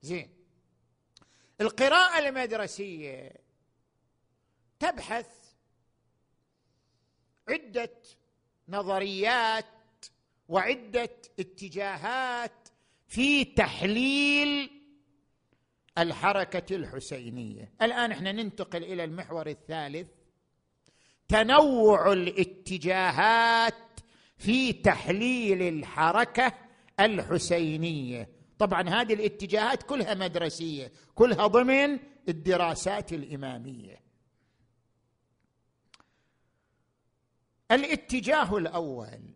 [0.02, 0.30] زين.
[1.62, 3.32] القراءة المدرسية
[4.80, 5.28] تبحث
[7.50, 7.92] عدة
[8.70, 9.66] نظريات
[10.50, 12.70] وعدة اتجاهات
[13.08, 14.70] في تحليل
[15.98, 17.74] الحركة الحسينية.
[17.82, 20.10] الآن إحنا ننتقل إلى المحور الثالث.
[21.28, 23.74] تنوع الاتجاهات
[24.38, 26.54] في تحليل الحركة
[27.00, 28.30] الحسينية.
[28.60, 34.02] طبعا هذه الاتجاهات كلها مدرسية كلها ضمن الدراسات الإمامية.
[37.72, 39.35] الاتجاه الأول.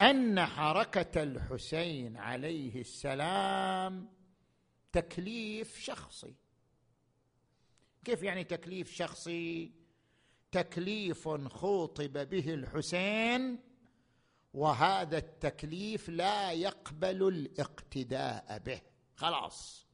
[0.00, 4.08] أن حركة الحسين عليه السلام
[4.92, 6.34] تكليف شخصي.
[8.04, 9.72] كيف يعني تكليف شخصي؟
[10.52, 13.58] تكليف خوطب به الحسين
[14.54, 18.80] وهذا التكليف لا يقبل الاقتداء به.
[19.16, 19.86] خلاص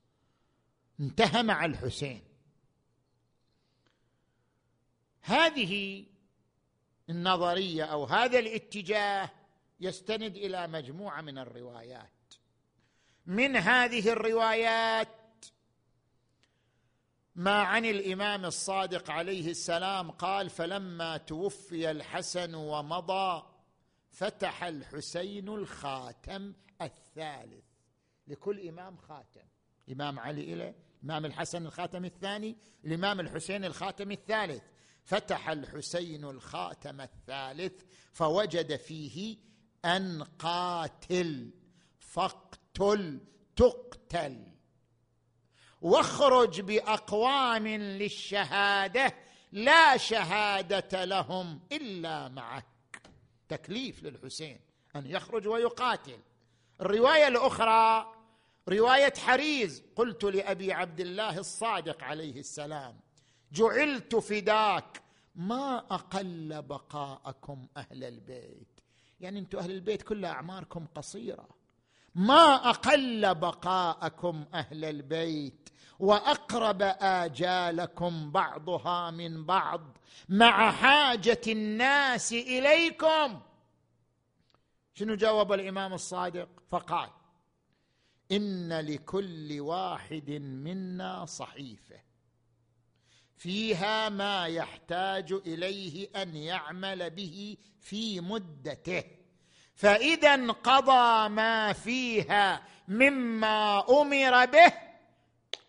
[1.00, 2.22] انتهى مع الحسين.
[5.22, 6.04] هذه
[7.10, 9.30] النظرية أو هذا الاتجاه
[9.84, 12.10] يستند إلى مجموعة من الروايات.
[13.26, 15.08] من هذه الروايات
[17.34, 23.42] ما عن الإمام الصادق عليه السلام قال فلما توفي الحسن ومضى
[24.10, 27.64] فتح الحسين الخاتم الثالث.
[28.26, 29.46] لكل إمام خاتم.
[29.92, 34.62] إمام علي إلى الامام الحسن الخاتم الثاني الإمام الحسين الخاتم الثالث.
[35.04, 37.82] فتح الحسين الخاتم الثالث
[38.12, 39.36] فوجد فيه
[39.84, 41.50] أن قاتل
[41.98, 43.20] فاقتل
[43.56, 44.46] تقتل.
[45.80, 49.14] واخرج بأقوام للشهادة
[49.52, 52.66] لا شهادة لهم إلا معك.
[53.48, 54.60] تكليف للحسين
[54.96, 56.18] أن يخرج ويقاتل.
[56.80, 58.14] الرواية الأخرى
[58.68, 59.82] رواية حريز.
[59.96, 63.00] قلت لأبي عبد الله الصادق عليه السلام
[63.52, 65.02] جعلت فداك
[65.34, 68.73] ما أقل بقاءكم أهل البيت.
[69.24, 71.48] يعني أنتم أهل البيت كل أعماركم قصيرة.
[72.14, 75.68] ما أقل بقاءكم أهل البيت
[75.98, 79.98] وأقرب آجالكم بعضها من بعض.
[80.28, 83.40] مع حاجة الناس إليكم.
[84.94, 87.10] شنو جاوب الإمام الصادق؟ فقال
[88.32, 92.00] إن لكل واحد منا صحيفة.
[93.36, 99.04] فيها ما يحتاج إليه أن يعمل به في مدته.
[99.74, 104.72] فإذا انقضى ما فيها مما أمر به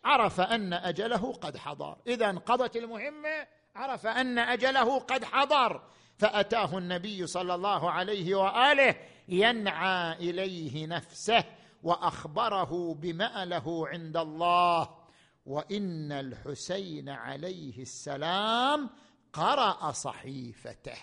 [0.04, 1.98] عرف أن أجله قد حضر.
[2.08, 5.82] إذا انقضت المهمة عرف أن أجله قد حضر.
[6.18, 8.96] فأتاه النبي صلى الله عليه وآله
[9.28, 11.44] ينعى إليه نفسه
[11.84, 15.05] وأخبره بما له عند الله.
[15.46, 18.90] وإن الحسين عليه السلام
[19.34, 20.98] قرأ صحيفته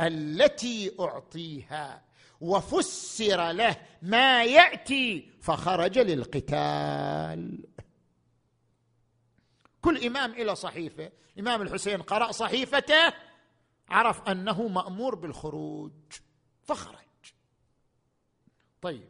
[0.00, 2.04] التي أعطيها
[2.40, 7.64] وفسر له ما يأتي فخرج للقتال.
[9.82, 13.12] كل إمام إلى صحيفة الامام الحسين قرأ صحيفته
[13.88, 15.92] عرف أنه مأمور بالخروج
[16.62, 16.96] فخرج.
[18.82, 19.08] طيب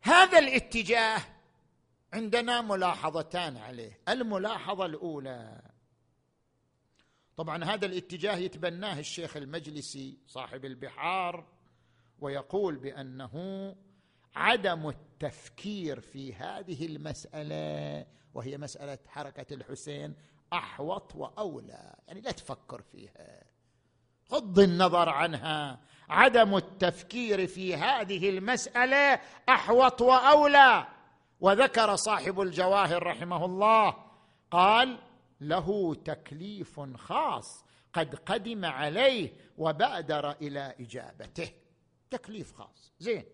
[0.00, 1.31] هذا الاتجاه
[2.12, 4.00] عندنا ملاحظتان عليه.
[4.08, 5.62] الملاحظة الأولى.
[7.36, 11.46] طبعا هذا الاتجاه يتبناه الشيخ المجلسي صاحب البحار
[12.18, 13.76] ويقول بأنه
[14.34, 20.14] عدم التفكير في هذه المسألة وهي مسألة حركة الحسين
[20.52, 21.94] أحوط وأولى.
[22.08, 23.42] يعني لا تفكر فيها.
[24.32, 25.80] غض النظر عنها.
[26.08, 30.86] عدم التفكير في هذه المسألة أحوط وأولى.
[31.42, 33.96] وذكر صاحب الجواهر رحمه الله
[34.50, 34.98] قال
[35.40, 41.52] له تكليف خاص قد قدم عليه وبادر إلى إجابته.
[42.10, 43.24] تكليف خاص زين.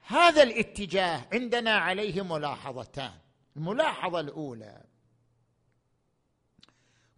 [0.00, 3.18] هذا الاتجاه عندنا عليه ملاحظتان.
[3.56, 4.84] الملاحظة الأولى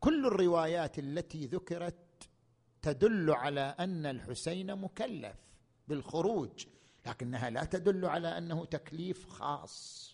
[0.01, 2.29] كل الروايات التي ذكرت
[2.83, 5.37] تدل على أن الحسين مكلف
[5.89, 6.67] بالخروج
[7.07, 10.05] لكنها لا تدل على أنه تكليف خاص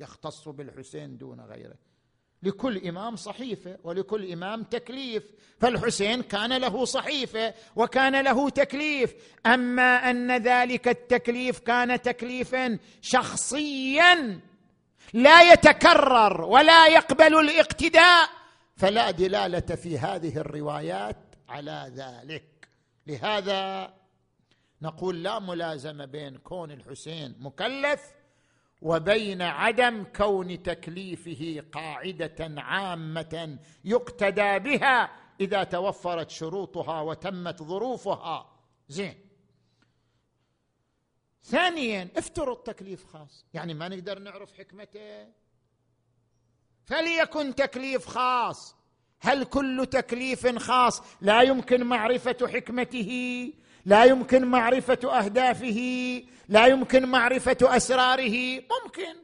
[0.00, 1.76] يختص بالحسين دون غيره.
[2.42, 9.14] لكل إمام صحيفة ولكل إمام تكليف فالحسين كان له صحيفة وكان له تكليف.
[9.46, 14.40] أما أن ذلك التكليف كان تكليفا شخصيا
[15.12, 18.28] لا يتكرر ولا يقبل الاقتداء
[18.76, 21.16] فلا دلالة في هذه الروايات
[21.48, 22.68] على ذلك.
[23.06, 23.92] لهذا
[24.84, 28.12] نقول لا ملازمة بين كون الحسين مكلف
[28.82, 35.10] وبين عدم كون تكليفه قاعدة عامة يقتدى بها
[35.40, 38.60] إذا توفرت شروطها وتمت ظروفها.
[38.88, 39.18] زين.
[41.44, 43.46] ثانيا افترض تكليف خاص.
[43.54, 45.28] يعني ما نقدر نعرف حكمته.
[46.84, 48.76] فليكن تكليف خاص.
[49.20, 53.52] هل كل تكليف خاص؟ لا يمكن معرفة حكمته.
[53.84, 58.56] لا يمكن معرفة أهدافه لا يمكن معرفة أسراره.
[58.56, 59.16] ممكن.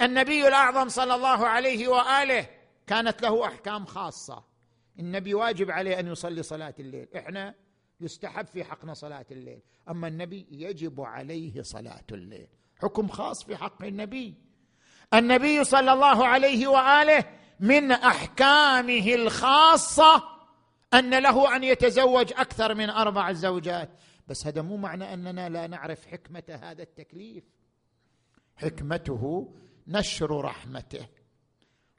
[0.00, 2.46] النبي الأعظم صلى الله عليه وآله
[2.86, 4.44] كانت له أحكام خاصة.
[4.98, 7.08] النبي واجب عليه أن يصلي صلاة الليل.
[7.16, 7.54] إحنا
[8.00, 9.60] يستحب في حقنا صلاة الليل.
[9.88, 12.46] أما النبي يجب عليه صلاة الليل.
[12.82, 14.34] حكم خاص في حق النبي.
[15.14, 17.24] النبي صلى الله عليه وآله
[17.60, 20.31] من أحكامه الخاصة
[20.94, 23.90] أن له أن يتزوج أكثر من أربع زوجات.
[24.28, 27.44] بس هذا مو معنى أننا لا نعرف حكمة هذا التكليف.
[28.56, 29.52] حكمته
[29.86, 31.06] نشر رحمته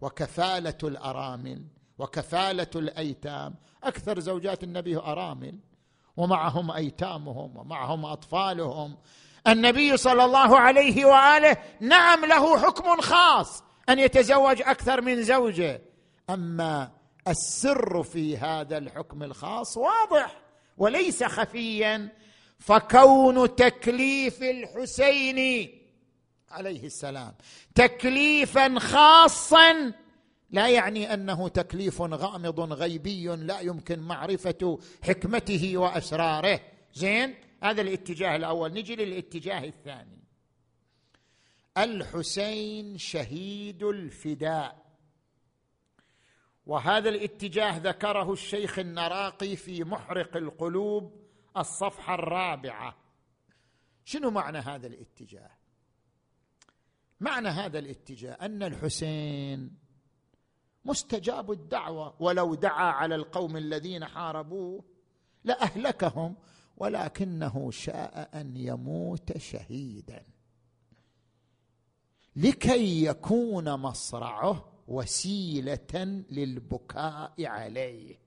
[0.02, 1.66] وكفالة الأرامل
[1.98, 3.56] وكفالة الأيتام.
[3.84, 5.60] أكثر زوجات النبي أرامل
[6.18, 8.98] ومعهم أيتامهم ومعهم أطفالهم.
[9.48, 15.82] النبي صلى الله عليه وآله نعم له حكم خاص أن يتزوج أكثر من زوجه.
[16.30, 16.92] أما
[17.28, 20.42] السر في هذا الحكم الخاص واضح
[20.78, 22.10] وليس خفيا.
[22.60, 25.70] فكون تكليف الحسين
[26.50, 27.34] عليه السلام
[27.76, 29.94] تكليفا خاصا
[30.52, 36.60] لا يعني أنه تكليف غامض غيبي لا يمكن معرفة حكمته وأسراره.
[36.94, 38.74] زين؟ هذا الاتجاه الأول.
[38.74, 40.24] نجي للاتجاه الثاني.
[41.78, 44.83] الحسين شهيد الفداء.
[46.66, 51.24] وهذا الاتجاه ذكره الشيخ النراقي في محرق القلوب
[51.58, 52.96] الصفحة الرابعة.
[54.06, 55.52] شنو معنى هذا الاتجاه؟
[57.20, 59.78] معنى هذا الاتجاه أن الحسين
[60.86, 64.84] مستجاب الدعوة ولو دعا على القوم الذين حاربوه
[65.44, 66.36] لأهلكهم
[66.78, 70.26] ولكنه شاء أن يموت شهيدا.
[72.36, 78.20] لكي يكون مصرعه وسيلة للبكاء عليه.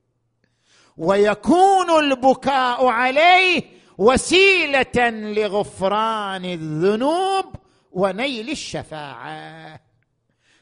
[0.96, 3.62] ويكون البكاء عليه
[3.98, 7.44] وسيلة لغفران الذنوب
[7.92, 9.80] ونيل الشفاعة.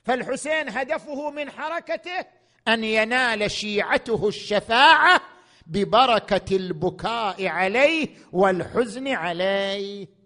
[0.05, 2.27] فالحسين هدفه من حركته
[2.69, 5.21] أن ينال شيعته الشفاعة
[5.67, 10.24] ببركة البكاء عليه والحزن عليه.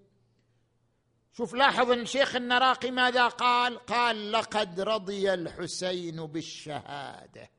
[1.39, 7.51] شوف لاحظ الشيخ النراقي ماذا قال؟ قال لقد رضي الحسين بالشهادة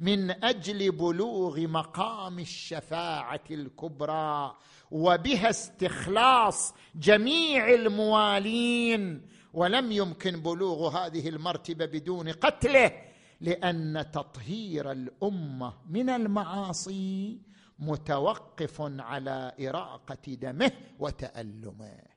[0.00, 4.56] من أجل بلوغ مقام الشفاعة الكبرى
[4.90, 12.92] وبها استخلاص جميع الموالين ولم يمكن بلوغ هذه المرتبة بدون قتله
[13.40, 17.40] لأن تطهير الأمة من المعاصي
[17.78, 22.09] متوقف على إراقة دمه وتألمه.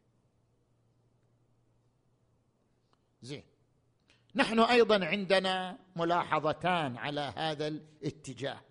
[3.24, 3.44] زين.
[4.36, 8.62] نحن أيضا عندنا ملاحظتان على هذا الاتجاه.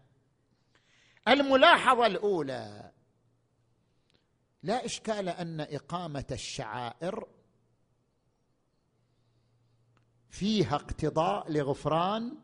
[1.29, 2.93] الملاحظة الأولى
[4.63, 7.29] لا إشكال أن إقامة الشعائر
[10.31, 12.39] فيها اقتضاء لغفران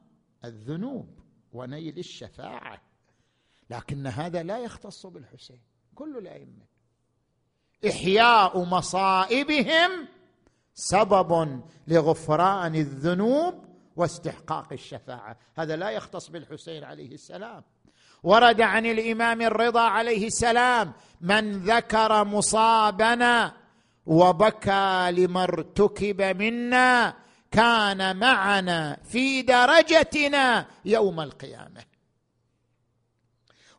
[0.45, 1.21] الذنوب
[1.53, 2.83] ونيل الشفاعة
[3.71, 5.63] لكن هذا لا يختص بالحسين.
[5.95, 6.67] كل الأئمة
[7.89, 10.09] إحياء مصائبهم
[10.81, 13.55] سبب لغفران الذنوب
[13.97, 15.37] واستحقاق الشفاعة.
[15.57, 17.63] هذا لا يختص بالحسين عليه السلام.
[18.23, 23.53] ورد عن الإمام الرضا عليه السلام من ذكر مصابنا
[24.07, 27.15] وبكى لما ارتكب منا
[27.51, 31.85] كان معنا في درجتنا يوم القيامة.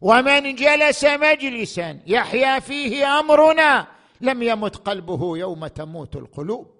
[0.02, 3.88] ومن جلس مجلسا يحيا فيه أمرنا
[4.22, 6.79] لم يمت قلبه يوم تموت القلوب.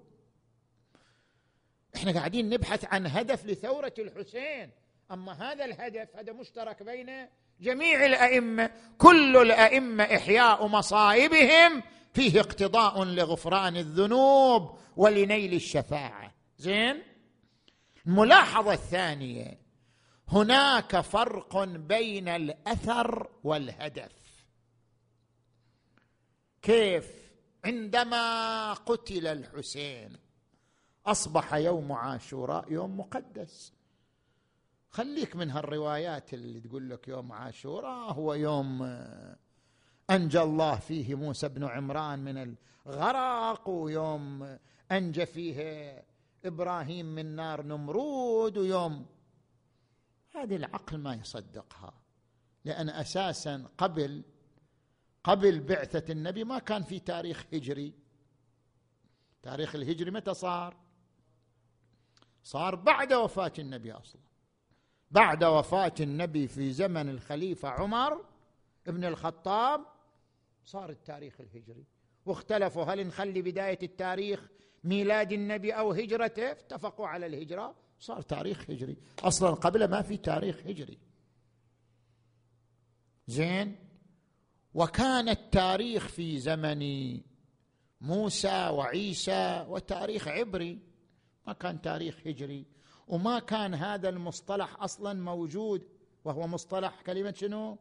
[1.96, 4.70] إحنا قاعدين نبحث عن هدف لثورة الحسين.
[5.10, 7.26] أما هذا الهدف هذا مشترك بين
[7.60, 8.70] جميع الأئمة.
[8.98, 11.82] كل الأئمة إحياء مصائبهم.
[12.14, 16.34] فيه اقتضاء لغفران الذنوب ولنيل الشفاعة.
[16.58, 17.02] زين؟
[18.06, 19.60] الملاحظة الثانية
[20.28, 24.12] هناك فرق بين الأثر والهدف.
[26.62, 27.20] كيف؟
[27.64, 30.29] عندما قتل الحسين
[31.10, 33.72] أصبح يوم عاشوراء يوم مقدس.
[34.90, 39.36] خليك من هالروايات اللي تقول لك يوم عاشوراء هو يوم آه،
[40.10, 42.56] أنجى الله فيه موسى بن عمران من
[42.86, 44.58] الغرق ويوم
[44.92, 45.58] أنجى فيه
[46.44, 49.06] إبراهيم من نار نمرود ويوم.
[50.34, 51.92] هذه العقل ما يصدقها
[52.64, 54.22] لأن أساسا قبل
[55.24, 57.94] قبل بعثة النبي ما كان في تاريخ هجري.
[59.42, 60.79] تاريخ الهجري متى صار؟
[62.50, 64.20] صار بعد وفاة النبي أصلا.
[65.10, 68.24] بعد وفاة النبي في زمن الخليفة عمر
[68.86, 69.80] ابن الخطاب
[70.64, 71.84] صار التاريخ الهجري.
[72.26, 74.48] واختلفوا هل نخلي بداية التاريخ
[74.84, 78.96] ميلاد النبي أو هجرته؟ اتفقوا على الهجرة صار تاريخ هجري.
[79.18, 80.98] أصلا قبل ما في تاريخ هجري.
[83.26, 83.76] زين؟
[84.74, 86.80] وكان التاريخ في زمن
[88.00, 90.89] موسى وعيسى وتاريخ عبري.
[91.46, 92.66] ما كان تاريخ هجري
[93.08, 95.88] وما كان هذا المصطلح أصلا موجود.
[96.24, 97.78] وهو مصطلح كلمة شنو؟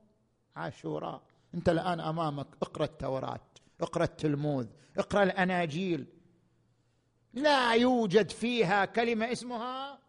[0.55, 1.21] عاشوراء.
[1.53, 3.39] أنت الآن أمامك اقرأ التوراة
[3.81, 6.05] اقرأ التلموذ اقرأ الأناجيل.
[7.33, 9.99] لا يوجد فيها كلمة اسمها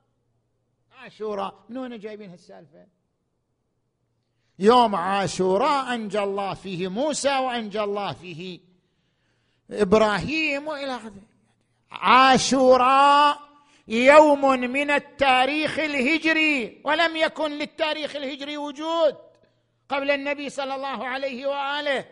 [0.92, 1.64] عاشوراء.
[1.68, 2.86] من وين جايبين هالسالفة؟
[4.58, 8.60] يوم عاشوراء أنجى الله فيه موسى وأنجى الله فيه
[9.70, 11.22] إبراهيم وإلى آخره.
[11.92, 13.40] عاشوراء
[13.88, 19.16] يوم من التاريخ الهجري ولم يكن للتاريخ الهجري وجود
[19.88, 22.04] قبل النبي صلى الله عليه وآله.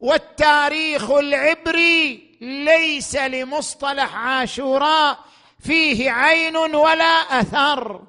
[0.00, 5.18] والتاريخ العبري ليس لمصطلح عاشوراء
[5.60, 8.02] فيه عين ولا أثر.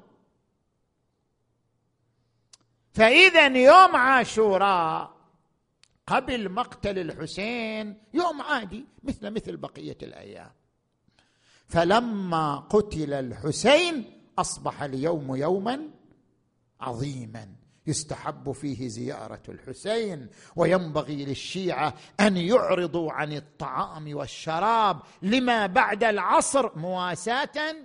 [2.94, 5.13] فإذا يوم عاشوراء
[6.06, 10.50] قبل مقتل الحسين يوم عادي مثل مثل بقية الأيام.
[11.66, 15.90] فلما قتل الحسين أصبح اليوم يوما
[16.80, 17.48] عظيما.
[17.86, 27.76] يستحب فيه زيارة الحسين وينبغي للشيعة أن يعرضوا عن الطعام والشراب لما بعد العصر مواساة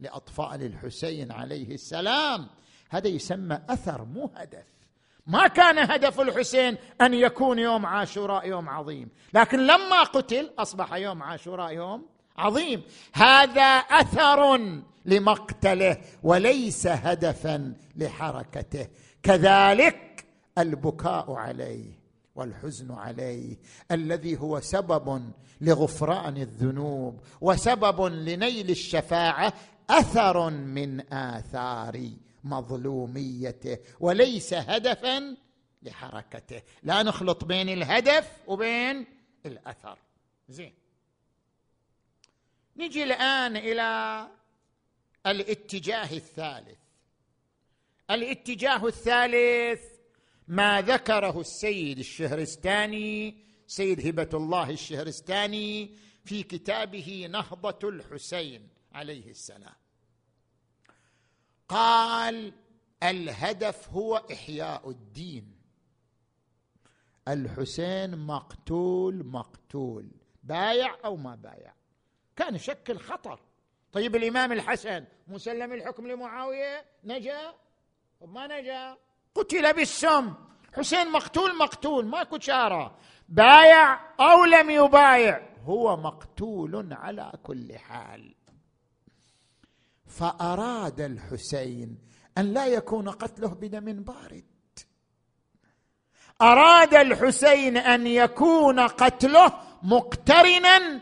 [0.00, 2.46] لأطفال الحسين عليه السلام.
[2.90, 4.81] هذا يسمى أثر مو هدف
[5.26, 9.08] ما كان هدف الحسين أن يكون يوم عاشوراء يوم عظيم.
[9.34, 12.06] لكن لما قتل أصبح يوم عاشوراء يوم
[12.36, 12.82] عظيم.
[13.12, 14.60] هذا أثر
[15.04, 18.88] لمقتله وليس هدفا لحركته.
[19.22, 20.24] كذلك
[20.58, 22.02] البكاء عليه
[22.34, 23.56] والحزن عليه
[23.90, 29.52] الذي هو سبب لغفران الذنوب وسبب لنيل الشفاعة
[29.90, 32.10] أثر من آثار
[32.44, 35.36] مظلوميته وليس هدفا
[35.82, 36.62] لحركته.
[36.82, 39.06] لا نخلط بين الهدف وبين
[39.46, 39.98] الأثر.
[40.48, 40.74] زين.
[42.76, 44.28] نجي الآن إلى
[45.26, 46.78] الاتجاه الثالث.
[48.10, 49.80] الاتجاه الثالث
[50.48, 53.36] ما ذكره السيد الشهرستاني
[53.66, 55.90] سيد هبة الله الشهرستاني
[56.24, 59.81] في كتابه نهضة الحسين عليه السلام.
[61.72, 62.52] قال
[63.02, 65.58] الهدف هو إحياء الدين.
[67.28, 70.10] الحسين مقتول مقتول
[70.42, 71.74] بايع أو ما بايع.
[72.36, 73.40] كان يشكل خطر
[73.92, 77.54] طيب الإمام الحسن مسلم الحكم لمعاوية نجا؟
[78.20, 78.96] ما نجا؟
[79.34, 80.34] قتل بالسم.
[80.76, 82.96] حسين مقتول مقتول ماكو شاره
[83.28, 88.34] بايع أو لم يبايع هو مقتول على كل حال.
[90.12, 91.98] فأراد الحسين
[92.38, 94.44] أن لا يكون قتله بدم بارد.
[96.42, 99.52] أراد الحسين أن يكون قتله
[99.82, 101.00] مقترنا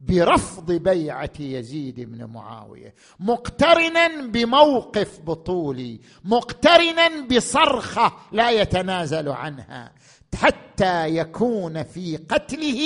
[0.00, 9.92] برفض بيعة يزيد بن معاوية مقترنا بموقف بطولي مقترنا بصرخة لا يتنازل عنها
[10.34, 12.80] حتى يكون في قتله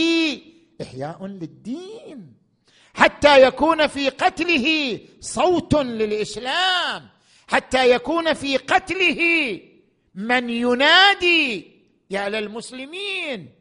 [0.82, 2.37] إحياء للدين.
[2.98, 7.08] حتى يكون في قتله صوت للإسلام.
[7.48, 9.20] حتى يكون في قتله
[10.14, 11.72] من ينادي
[12.10, 13.54] يا للمسلمين.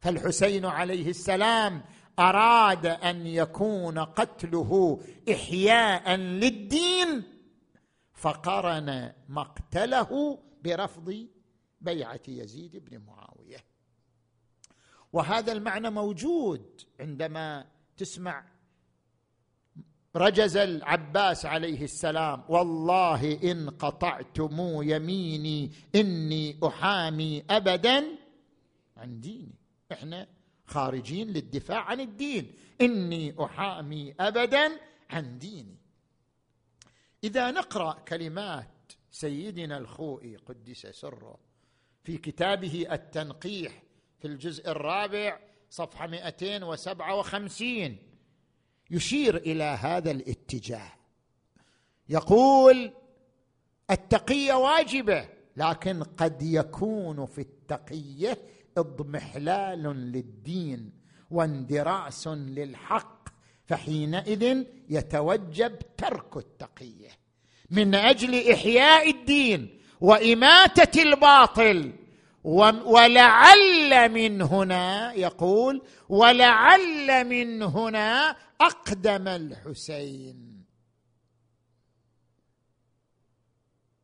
[0.00, 1.84] فالحسين عليه السلام
[2.18, 5.00] أراد أن يكون قتله
[5.32, 7.22] إحياء للدين
[8.14, 11.28] فقرن مقتله برفض
[11.80, 13.64] بيعة يزيد بن معاوية.
[15.12, 18.44] وهذا المعنى موجود عندما تسمع.
[20.16, 28.04] رجز العباس عليه السلام والله إن قطعتم يميني إني أحامي ابدا
[28.96, 29.54] عن ديني.
[29.92, 30.26] إحنا
[30.66, 34.70] خارجين للدفاع عن الدين إني أحامي ابدا
[35.10, 35.76] عن ديني.
[37.24, 41.38] إذا نقرأ كلمات سيدنا الخوئي قدس سره
[42.04, 43.82] في كتابه التنقيح
[44.18, 45.40] في الجزء الرابع
[45.70, 47.96] صفحة 257
[48.90, 50.92] يشير إلى هذا الاتجاه.
[52.08, 52.92] يقول
[53.90, 58.38] التقية واجبة لكن قد يكون في التقية
[58.78, 60.92] اضمحلال للدين
[61.30, 63.28] واندراس للحق
[63.66, 67.10] فحينئذ يتوجب ترك التقية.
[67.70, 71.92] من أجل إحياء الدين وإماتة الباطل
[72.44, 80.58] ولعل من هنا يقول ولعل من هنا أقدم الحسين.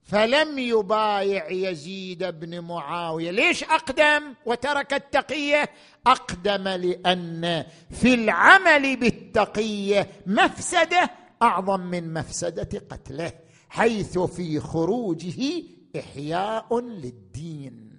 [0.02, 3.30] فلم يبايع يزيد بن معاوية.
[3.30, 5.70] ليش أقدم؟ وترك التقية.
[6.06, 11.10] أقدم لأن في العمل بالتقية مفسدة
[11.42, 13.32] أعظم من مفسدة قتله
[13.68, 15.62] حيث في خروجه
[15.98, 17.93] إحياء للدين.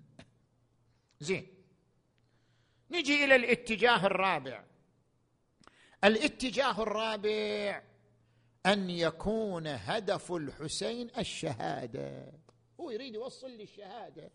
[1.25, 1.47] زين.
[2.91, 4.63] نجي إلى الاتجاه الرابع.
[6.03, 7.81] الاتجاه الرابع
[8.65, 12.31] أن يكون هدف الحسين الشهادة.
[12.79, 14.31] هو يريد يوصل للشهاده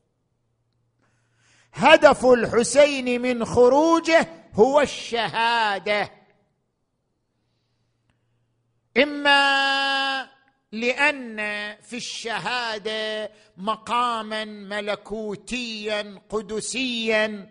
[1.72, 6.10] هدف الحسين من خروجه هو الشهادة.
[8.96, 10.30] إما
[10.72, 11.36] لأن
[11.80, 17.50] في الشهادة مقاما ملكوتيا قدسيا.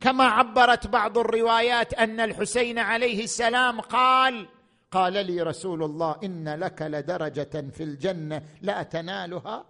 [0.00, 4.48] كما عبرت بعض الروايات أن الحسين عليه السلام قال
[4.90, 9.64] قال لي رسول الله إن لك لدرجة في الجنة لا تنالها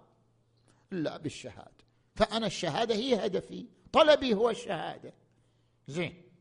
[0.92, 1.84] إلا بالشهادة.
[2.14, 5.12] فأنا الشهادة هي هدفي طلبي هو الشهادة.
[5.88, 6.31] زين.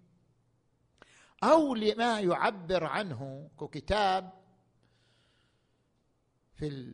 [1.44, 4.34] أو لما يعبر عنه كتاب
[6.54, 6.94] في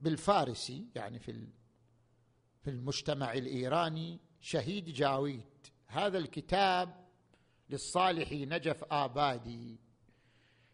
[0.00, 1.48] بالفارسي يعني في
[2.66, 5.46] في المجتمع الإيراني شهيد جاويد.
[5.86, 7.06] هذا الكتاب
[7.70, 9.80] للصالح نجف آبادي.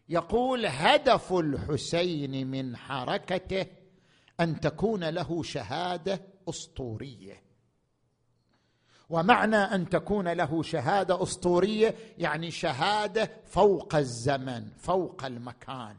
[0.09, 3.65] يقول هدف الحسين من حركته
[4.39, 7.43] أن تكون له شهادة أسطورية.
[9.13, 15.95] ومعنى أن تكون له شهادة أسطورية يعني شهادة فوق الزمن فوق المكان.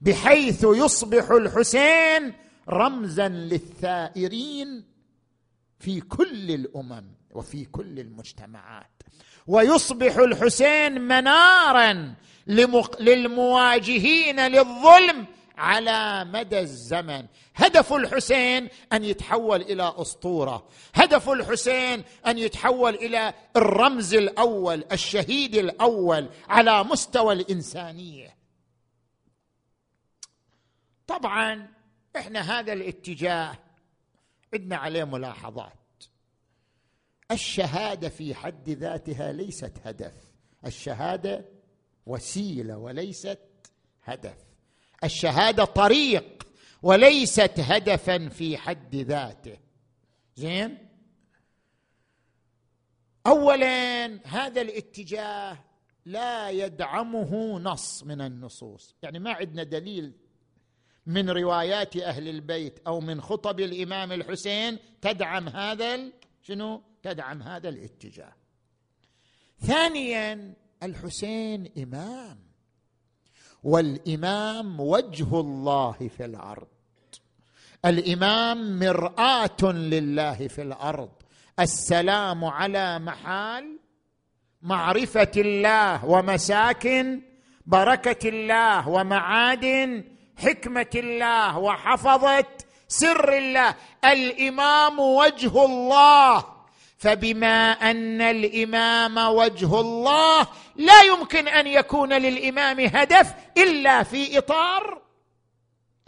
[0.00, 2.32] بحيث يصبح الحسين
[2.68, 4.84] رمزا للثائرين
[5.78, 9.02] في كل الأمم وفي كل المجتمعات.
[9.46, 12.14] ويصبح الحسين منارا
[13.00, 15.26] للمواجهين للظلم
[15.56, 17.26] على مدى الزمن.
[17.54, 20.68] هدف الحسين أن يتحول إلى أسطورة.
[20.94, 28.36] هدف الحسين أن يتحول إلى الرمز الأول الشهيد الأول على مستوى الإنسانية.
[31.06, 31.68] طبعا
[32.16, 33.58] إحنا هذا الاتجاه
[34.54, 35.72] عندنا عليه ملاحظات.
[37.30, 40.14] الشهادة في حد ذاتها ليست هدف.
[40.66, 41.44] الشهادة
[42.06, 43.40] وسيلة وليست
[44.04, 44.53] هدف.
[45.04, 46.46] الشهادة طريق
[46.82, 49.56] وليست هدفا في حد ذاته.
[50.36, 50.78] زين؟
[53.26, 55.58] اولا هذا الاتجاه
[56.06, 58.94] لا يدعمه نص من النصوص.
[59.02, 60.12] يعني ما عندنا دليل
[61.06, 66.00] من روايات أهل البيت أو من خطب الإمام الحسين تدعم هذا
[66.42, 68.32] شنو؟ تدعم هذا الاتجاه.
[69.58, 72.53] ثانيا الحسين إمام.
[73.64, 76.66] والإمام وجه الله في الأرض.
[77.84, 81.08] الإمام مرآة لله في الأرض.
[81.60, 83.78] السلام على محال
[84.62, 87.20] معرفة الله ومساكن
[87.66, 90.04] بركة الله ومعادن
[90.36, 92.46] حكمة الله وحفظة
[92.88, 93.74] سر الله.
[94.04, 96.53] الإمام وجه الله
[97.04, 100.46] فبما أن الإمام وجه الله
[100.76, 105.02] لا يمكن أن يكون للإمام هدف إلا في إطار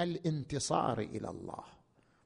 [0.00, 1.64] الانتصار إلى الله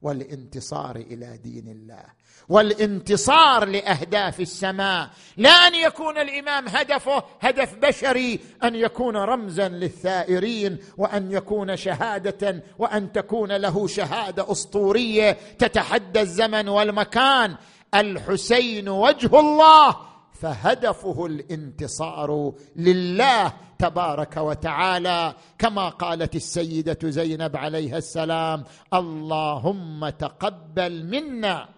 [0.02, 2.04] والانتصار إلى دين الله
[2.48, 5.10] والانتصار لأهداف السماء.
[5.36, 13.12] لا أن يكون الإمام هدفه هدف بشري أن يكون رمزا للثائرين وأن يكون شهادة وأن
[13.12, 17.56] تكون له شهادة أسطورية تتحدى الزمن والمكان.
[17.94, 25.34] الحسين وجه الله فهدفه الانتصار لله تبارك وتعالى.
[25.58, 28.64] كما قالت السيدة زينب عليها السلام
[28.94, 31.68] اللهم تقبل منا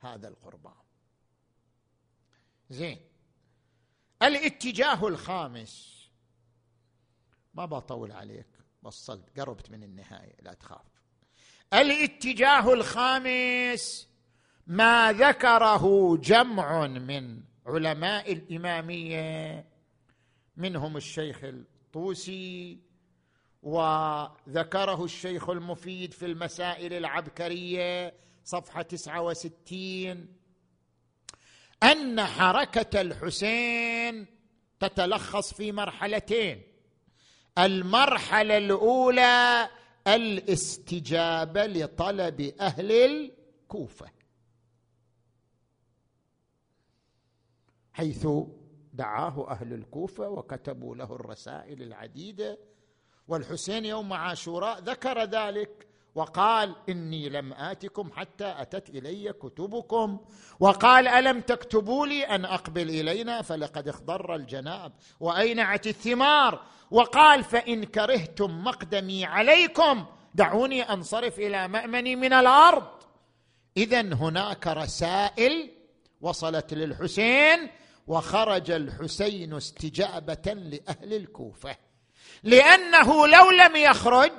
[0.00, 0.74] هذا القربان.
[2.70, 3.00] زين.
[4.22, 5.94] الاتجاه الخامس.
[7.54, 8.46] ما بطول عليك
[8.82, 10.86] وصلت قربت من النهاية لا تخاف.
[11.74, 14.13] الاتجاه الخامس.
[14.66, 19.64] ما ذكره جمع من علماء الإمامية
[20.56, 22.78] منهم الشيخ الطوسي
[23.62, 30.28] وذكره الشيخ المفيد في المسائل العبكرية صفحة 69
[31.82, 34.26] أن حركة الحسين
[34.80, 36.62] تتلخص في مرحلتين.
[37.58, 39.68] المرحلة الأولى
[40.06, 44.06] الاستجابة لطلب أهل الكوفة.
[47.94, 48.28] حيث
[48.92, 52.58] دعاه أهل الكوفة وكتبوا له الرسائل العديدة.
[53.28, 60.18] والحسين يوم عاشوراء ذكر ذلك وقال إني لم آتكم حتى أتت إلي كتبكم.
[60.60, 64.92] وقال ألم تكتبوا لي أن أقبل إلينا؟ فلقد اخضر الجناب.
[65.20, 72.86] واينعت الثمار؟ وقال فإن كرهتم مقدمي عليكم دعوني أنصرف إلى مأمني من الأرض.
[73.76, 75.70] اذا هناك رسائل
[76.20, 77.70] وصلت للحسين
[78.06, 81.76] وخرج الحسين استجابة لأهل الكوفة.
[82.42, 84.32] لأنه لو لم يخرج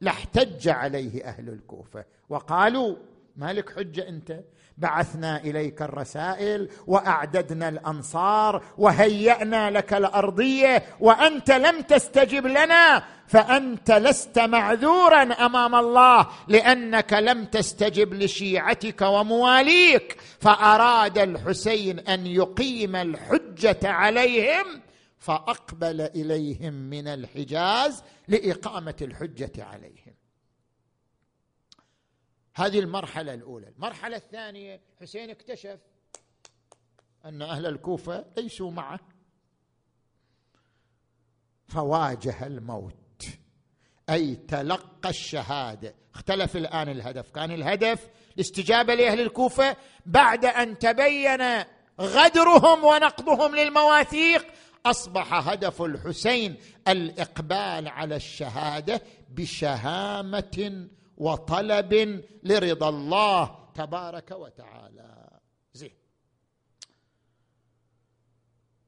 [0.00, 2.04] لاحتج عليه أهل الكوفة.
[2.28, 2.96] وقالوا
[3.36, 4.40] ما لك حجة أنت؟
[4.78, 15.22] بعثنا إليك الرسائل وأعددنا الأنصار وهيانا لك الأرضية وأنت لم تستجب لنا فأنت لست معذورا
[15.22, 24.64] أمام الله لأنك لم تستجب لشيعتك ومواليك فأراد الحسين أن يقيم الحجة عليهم
[25.18, 30.14] فأقبل إليهم من الحجاز لإقامة الحجة عليهم
[32.56, 33.68] هذه المرحلة الأولى.
[33.68, 35.78] المرحلة الثانية حسين اكتشف
[37.24, 39.00] أن أهل الكوفة ليسوا معه
[41.68, 43.26] فواجه الموت.
[44.10, 45.94] أي تلقى الشهادة.
[46.14, 47.30] اختلف الآن الهدف.
[47.30, 49.76] كان الهدف الاستجابة لأهل الكوفة
[50.06, 51.64] بعد أن تبين
[52.00, 54.46] غدرهم ونقضهم للمواثيق
[54.86, 56.56] أصبح هدف الحسين
[56.88, 61.94] الإقبال على الشهادة بشهامة وطلب
[62.42, 65.40] لرضا الله تبارك وتعالى.
[65.72, 65.94] زين.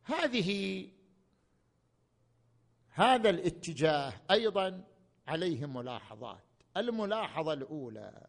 [0.03, 0.91] هذه
[2.89, 4.85] هذا الاتجاه أيضا
[5.26, 6.45] عليه ملاحظات.
[6.76, 8.26] الملاحظة الأولى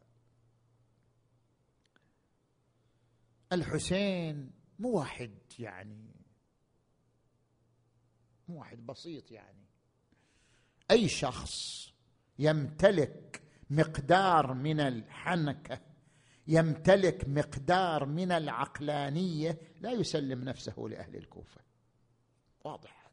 [3.52, 6.16] الحسين مو واحد يعني
[8.48, 9.66] مو واحد بسيط يعني.
[10.92, 11.90] أي شخص
[12.40, 15.80] يمتلك مقدار من الحنكة
[16.48, 21.62] يمتلك مقدار من العقلانية لا يسلم نفسه لأهل الكوفة.
[22.64, 23.06] واضح.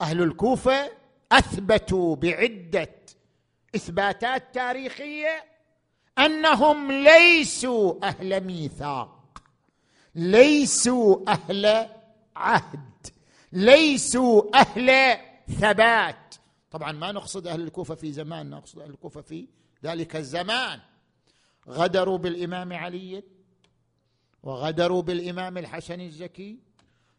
[0.00, 0.90] هذا أهل الكوفة
[1.32, 2.94] أثبتوا بعدة
[3.74, 5.44] إثباتات تاريخية
[6.18, 9.42] أنهم ليسوا أهل ميثاق
[10.14, 11.88] ليسوا أهل
[12.36, 13.06] عهد
[13.52, 15.18] ليسوا أهل
[15.60, 16.27] ثبات.
[16.70, 19.48] طبعا ما نقصد أهل الكوفة في زمان نقصد أهل الكوفة في
[19.84, 20.80] ذلك الزمان.
[21.68, 23.22] غدروا بالإمام علي
[24.42, 26.58] وغدروا بالإمام الحسن الزكي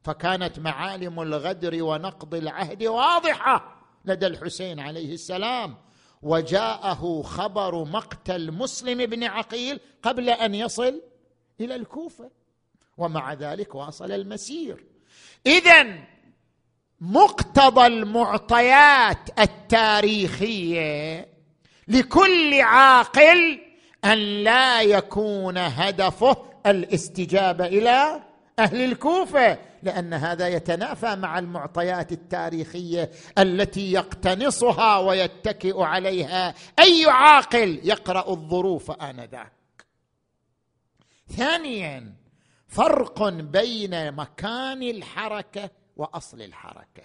[0.04, 5.78] فكانت معالم الغدر ونقض العهد واضحة لدى الحسين عليه السلام.
[6.22, 11.02] وجاءه خبر مقتل مسلم بن عقيل قبل أن يصل
[11.62, 12.32] إلى الكوفة
[12.98, 14.86] ومع ذلك واصل المسير.
[15.46, 16.08] اذا
[17.02, 21.28] مقتضى المعطيات التاريخية
[21.88, 23.60] لكل عاقل
[24.06, 28.22] أن لا يكون هدفه الاستجابة إلى
[28.60, 38.32] أهل الكوفة لأن هذا يتنافى مع المعطيات التاريخية التي يقتنصها ويتكئ عليها أي عاقل يقرأ
[38.32, 39.52] الظروف آنذاك.
[41.38, 42.14] ثانيا
[42.68, 45.70] فرق بين مكان الحركة
[46.00, 47.04] وأصل الحركة.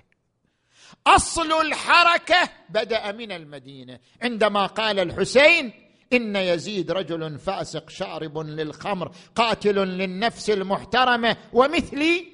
[1.06, 3.98] أصل الحركة بدأ من المدينة.
[4.22, 5.72] عندما قال الحسين
[6.12, 12.26] إن يزيد رجل فاسق شارب للخمر قاتل للنفس المحترمة ومثلي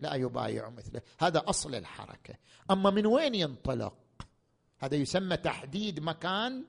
[0.00, 1.00] لا يبايع مثله.
[1.20, 2.34] هذا أصل الحركة.
[2.70, 3.94] أما من وين ينطلق؟
[4.78, 6.64] هذا يسمى تحديد مكان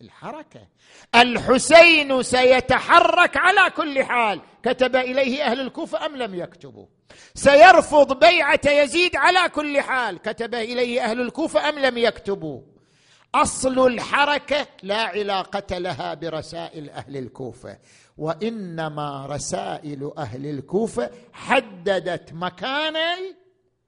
[0.00, 0.68] الحركة.
[1.14, 4.40] الحسين سيتحرك على كل حال.
[4.62, 6.86] كتب إليه أهل الكوفة أم لم يكتبوا؟
[7.34, 10.18] سيرفض بيعة يزيد على كل حال.
[10.18, 12.60] كتب إليه أهل الكوفة أم لم يكتبوا؟
[13.34, 17.78] أصل الحركة لا علاقة لها برسائل أهل الكوفة
[18.18, 22.96] وإنما رسائل أهل الكوفة حددت مكان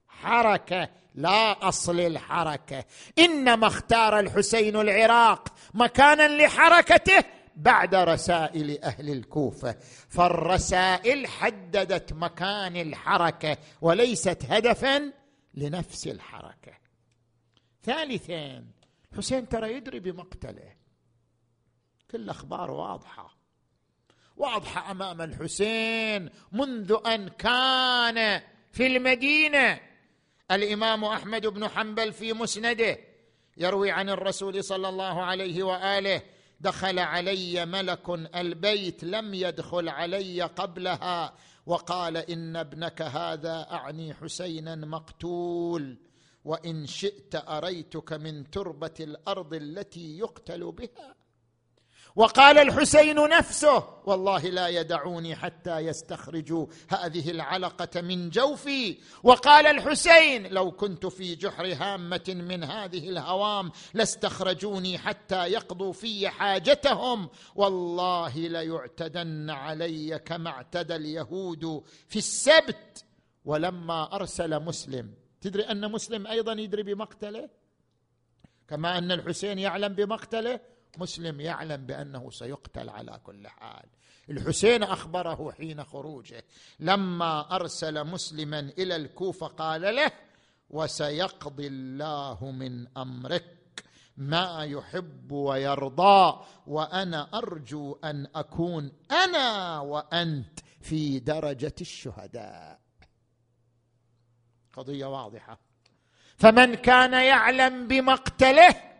[0.09, 2.83] الحركة لا أصل الحركة.
[3.19, 7.23] إنما اختار الحسين العراق مكانا لحركته
[7.55, 9.75] بعد رسائل أهل الكوفة
[10.09, 15.11] فالرسائل حددت مكان الحركة وليست هدفا
[15.53, 16.73] لنفس الحركة.
[17.83, 18.65] ثالثا
[19.17, 20.73] حسين ترى يدري بمقتله.
[22.11, 23.37] كل الاخبار واضحة.
[24.37, 28.41] واضحة أمام الحسين منذ أن كان
[28.71, 29.79] في المدينة.
[30.51, 32.97] الإمام أحمد بن حنبل في مسنده
[33.57, 36.21] يروي عن الرسول صلى الله عليه وآله
[36.63, 41.33] دخل علي ملك البيت لم يدخل علي قبلها
[41.65, 45.97] وقال إن ابنك هذا أعني حسينا مقتول
[46.45, 51.15] وإن شئت أريتك من تربة الأرض التي يقتل بها.
[52.15, 58.97] وقال الحسين نفسه والله لا يدعوني حتى يستخرجوا هذه العلقة من جوفي.
[59.23, 67.29] وقال الحسين لو كنت في جحر هامة من هذه الهوام لاستخرجوني حتى يقضوا في حاجتهم.
[67.55, 73.05] والله ليعتدن علي كما اعتدى اليهود في السبت
[73.45, 75.13] ولما أرسل مسلم.
[75.41, 77.49] تدري أن مسلم أيضا يدري بمقتله؟
[78.67, 83.85] كما أن الحسين يعلم بمقتله؟ مسلم يعلم بأنه سيقتل على كل حال.
[84.29, 86.43] الحسين أخبره حين خروجه
[86.79, 90.11] لما أرسل مسلما إلى الكوفة قال له
[90.69, 93.83] وسيقضي الله من أمرك
[94.17, 102.79] ما يحب ويرضى وأنا أرجو أن أكون أنا وأنت في درجة الشهداء.
[104.73, 105.59] قضية واضحة.
[106.37, 108.92] فمن كان يعلم بمقتله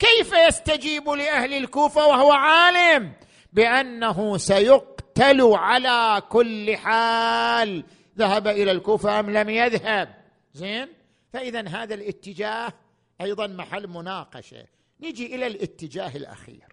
[0.00, 3.12] كيف يستجيب لأهل الكوفة وهو عالم؟
[3.52, 7.84] بأنه سيقتل على كل حال.
[8.18, 10.88] ذهب إلى الكوفة أم لم يذهب؟ زين.
[11.32, 12.72] فإذا هذا الاتجاه
[13.20, 14.66] أيضا محل مناقشة.
[15.00, 16.64] نجي إلى الاتجاه الأخير.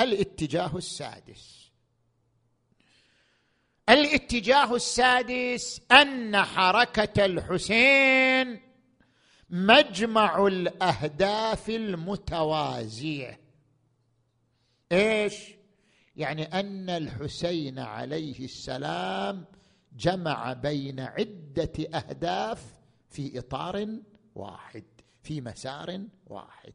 [0.00, 1.70] الاتجاه السادس.
[3.88, 8.73] الاتجاه السادس أن حركة الحسين
[9.50, 13.40] مجمع الأهداف المتوازية.
[14.92, 15.54] إيش؟
[16.16, 19.44] يعني أن الحسين عليه السلام
[19.92, 23.88] جمع بين عدة أهداف في إطار
[24.34, 24.84] واحد
[25.22, 26.72] في مسار واحد.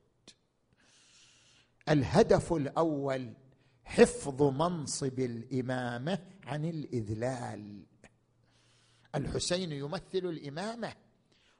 [1.89, 3.33] الهدف الأول
[3.83, 7.85] حفظ منصب الإمامة عن الإذلال.
[9.15, 10.93] الحسين يمثل الإمامة.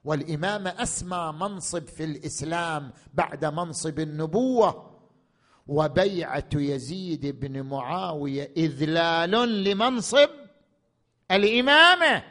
[0.03, 4.89] والامامه أسمى منصب في الإسلام بعد منصب النبوة
[5.67, 10.29] وبيعة يزيد بن معاوية إذلال لمنصب
[11.31, 12.23] الامامه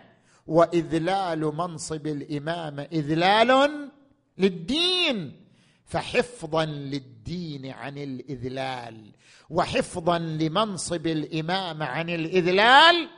[0.46, 3.90] وإذلال منصب الامامه إذلال
[4.38, 5.44] للدين
[5.84, 9.12] فحفظا للدين عن الإذلال
[9.50, 13.08] وحفظا لمنصب الامامه عن الإذلال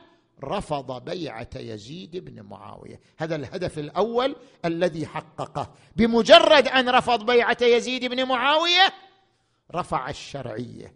[0.43, 2.99] رفض بيعة يزيد بن معاوية.
[3.17, 4.35] هذا الهدف الأول
[4.65, 5.73] الذي حققه.
[5.95, 8.93] بمجرد أن رفض بيعة يزيد بن معاوية
[9.75, 10.93] رفع الشرعية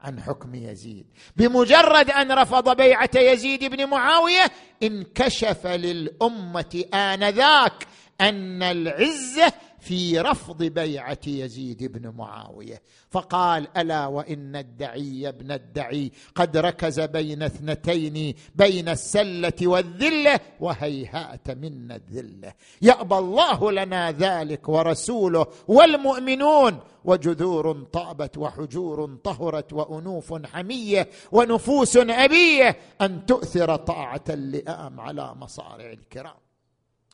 [0.00, 1.06] عن حكم يزيد.
[1.36, 4.50] بمجرد أن رفض بيعة يزيد بن معاوية
[4.82, 7.86] انكشف للأمة آنذاك
[8.20, 12.82] أن العزة في رفض بيعة يزيد بن معاوية.
[13.10, 21.96] فقال ألا وإن الدعي ابن الدعي قد ركز بين اثنتين بين السلة والذلة وهيهات منا
[21.96, 22.54] الذلة.
[22.82, 26.78] يأبى الله لنا ذلك ورسوله والمؤمنون.
[27.04, 36.40] وجذور طابت وحجور طهرت وأنوف حمية ونفوس أبية أن تؤثر طاعة اللئام على مصارع الكرام.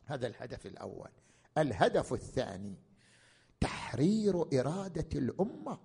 [0.06, 1.08] هذا الهدف الأول.
[1.58, 2.74] الهدف الثاني
[3.60, 5.78] تحرير إرادة الأمة.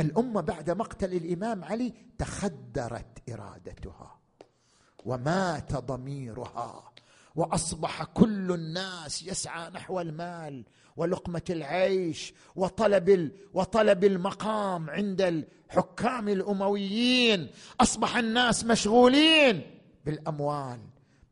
[0.00, 4.18] الأمة بعد مقتل الإمام علي تخدرت إرادتها
[5.04, 6.92] ومات ضميرها
[7.36, 10.64] وأصبح كل الناس يسعى نحو المال
[10.96, 17.50] ولقمة العيش وطلب وطلب المقام عند الحكام الأمويين.
[17.80, 20.80] أصبح الناس مشغولين بالأموال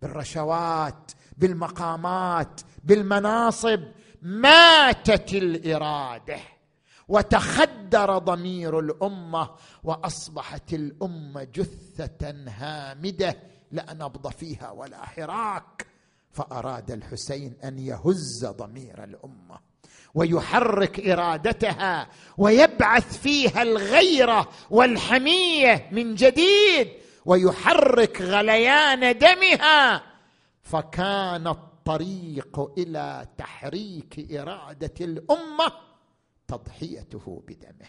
[0.02, 3.80] بالرشوات بالمقامات بالمناصب.
[4.22, 6.38] ماتت الإرادة
[7.08, 9.50] وتخدر ضمير الأمة
[9.84, 13.36] وأصبحت الأمة جثة هامدة
[13.72, 15.86] لا نبض فيها ولا حراك.
[16.32, 19.58] فأراد الحسين أن يهز ضمير الأمة
[20.14, 22.08] ويحرك إرادتها
[22.38, 26.88] ويبعث فيها الغيرة والحمية من جديد
[27.24, 30.02] ويحرك غليان دمها.
[30.66, 35.72] فكان الطريق إلى تحريك إرادة الأمة
[36.48, 37.88] تضحيته بدمه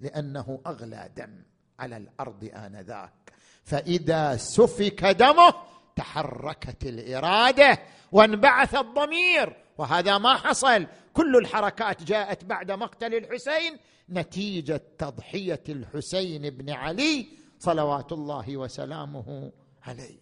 [0.00, 1.42] لأنه أغلى دم
[1.78, 3.32] على الأرض آنذاك.
[3.64, 5.54] فإذا سفك دمه
[5.96, 7.78] تحركت الإرادة
[8.12, 10.86] وانبعث الضمير وهذا ما حصل.
[11.12, 13.78] كل الحركات جاءت بعد مقتل الحسين
[14.10, 17.26] نتيجة تضحية الحسين بن علي
[17.58, 19.52] صلوات الله وسلامه
[19.82, 20.21] عليه.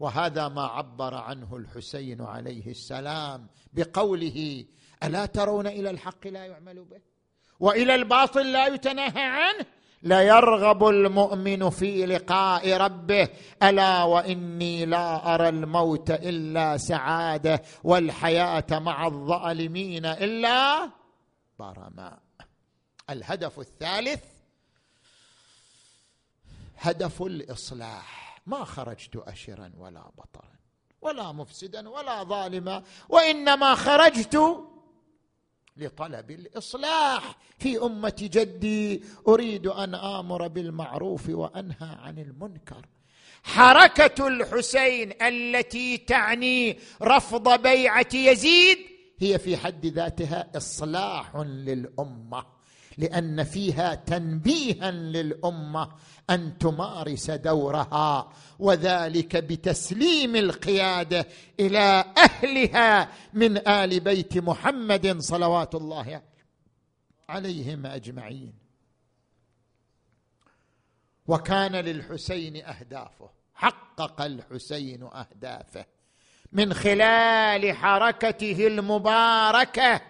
[0.00, 4.64] وهذا ما عبر عنه الحسين عليه السلام بقوله
[5.02, 7.00] ألا ترون إلى الحق لا يعمل به؟
[7.60, 9.66] وإلى الباطل لا يتناهى عنه؟
[10.02, 13.28] ليرغب المؤمن في لقاء ربه
[13.62, 20.90] ألا وإني لا أرى الموت إلا سعادة والحياة مع الظالمين إلا
[21.58, 22.18] برماء
[23.10, 24.24] الهدف الثالث
[26.78, 28.29] هدف الإصلاح.
[28.50, 30.50] ما خرجت أشرا ولا بطرا
[31.02, 34.64] ولا مفسدا ولا ظالما وإنما خرجت
[35.76, 39.04] لطلب الإصلاح في أمة جدي.
[39.28, 42.86] أريد أن آمر بالمعروف وأنهى عن المنكر.
[43.42, 48.78] حركة الحسين التي تعني رفض بيعة يزيد
[49.18, 52.46] هي في حد ذاتها إصلاح للأمة
[52.98, 55.88] لأن فيها تنبيها للأمة.
[56.30, 61.26] أن تمارس دورها وذلك بتسليم القيادة
[61.60, 66.22] إلى أهلها من آل بيت محمد صلوات الله
[67.28, 68.52] عليهم أجمعين.
[71.26, 75.86] وكان للحسين أهدافه حقق الحسين أهدافه
[76.52, 80.00] من خلال حركته المباركة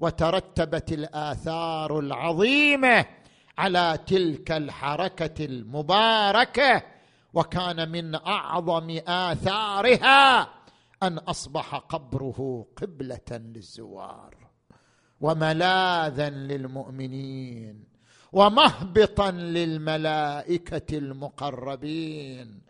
[0.00, 3.06] وترتبت الآثار العظيمة
[3.58, 6.82] على تلك الحركة المباركة
[7.34, 10.48] وكان من أعظم آثارها
[11.02, 14.36] أن أصبح قبره قبلة للزوار
[15.20, 17.84] وملاذا للمؤمنين
[18.32, 22.60] ومهبطا للملائكة المقربين.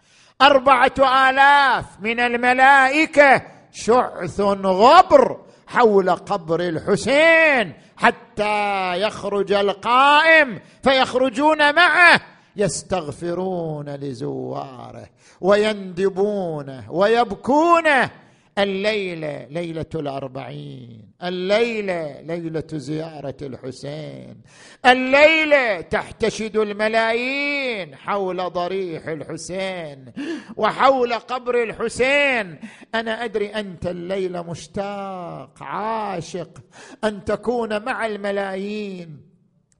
[0.42, 12.20] أربعة آلاف من الملائكة شعث غبر حول قبر الحسين حتى يخرج القائم فيخرجون معه
[12.56, 15.06] يستغفرون لزواره
[15.40, 18.10] ويندبونه ويبكونه.
[18.58, 24.40] الليلة ليلة الأربعين الليلة ليلة زيارة الحسين
[24.86, 30.12] الليلة تحتشد الملايين حول ضريح الحسين
[30.56, 32.58] وحول قبر الحسين.
[32.94, 36.62] أنا أدري أنت الليلة مشتاق عاشق
[37.04, 39.20] أن تكون مع الملايين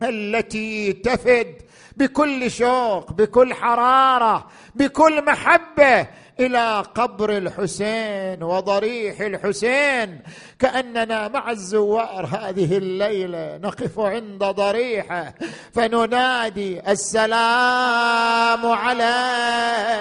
[0.02, 1.62] التي تفد
[1.96, 6.08] بكل شوق بكل حرارة بكل محبة.
[6.40, 10.20] إلى قبر الحسين وضريح الحسين
[10.58, 15.34] كأننا مع الزوار هذه الليلة نقف عند ضريحة
[15.74, 19.14] فننادي السلام على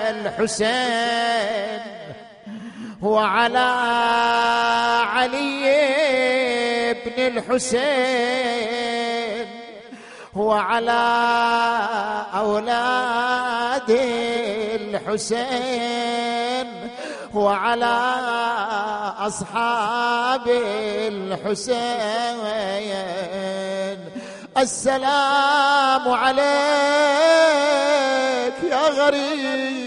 [0.09, 1.81] الحسين
[3.01, 3.73] وعلى
[5.13, 5.63] علي
[7.05, 7.83] بن الحسين.
[10.35, 11.05] وعلى
[12.35, 13.89] أولاد
[15.05, 16.67] الحسين
[17.33, 18.15] وعلى
[19.19, 20.47] أصحاب
[21.07, 21.83] الحسين.
[24.57, 26.43] السلام عليك
[28.71, 29.82] يا غريب.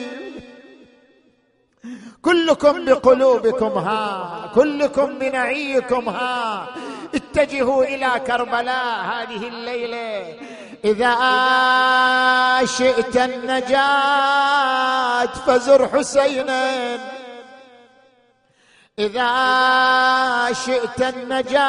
[2.26, 4.50] كلكم بقلوبكم ها.
[4.54, 6.66] كلكم بنعيكم ها.
[7.14, 10.34] اتجهوا إلى كربلاء هذه الليلة.
[10.84, 11.16] إذا
[12.66, 16.98] شئت النجاة فزر حسينا.
[18.98, 19.32] إذا
[20.52, 21.66] شئت النجاة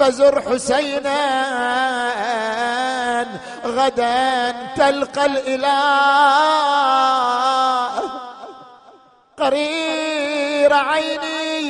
[0.00, 1.20] فزر حسينا
[3.64, 5.80] غدا تلقى الإله.
[9.38, 11.60] قرير عيني.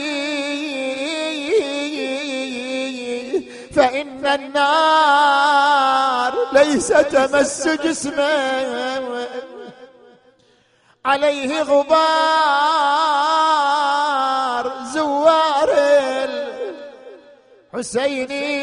[3.77, 5.53] فإن النار
[6.53, 9.01] ليس تمس جسمه
[11.05, 13.20] عليه غبار.
[17.81, 18.61] الحسيني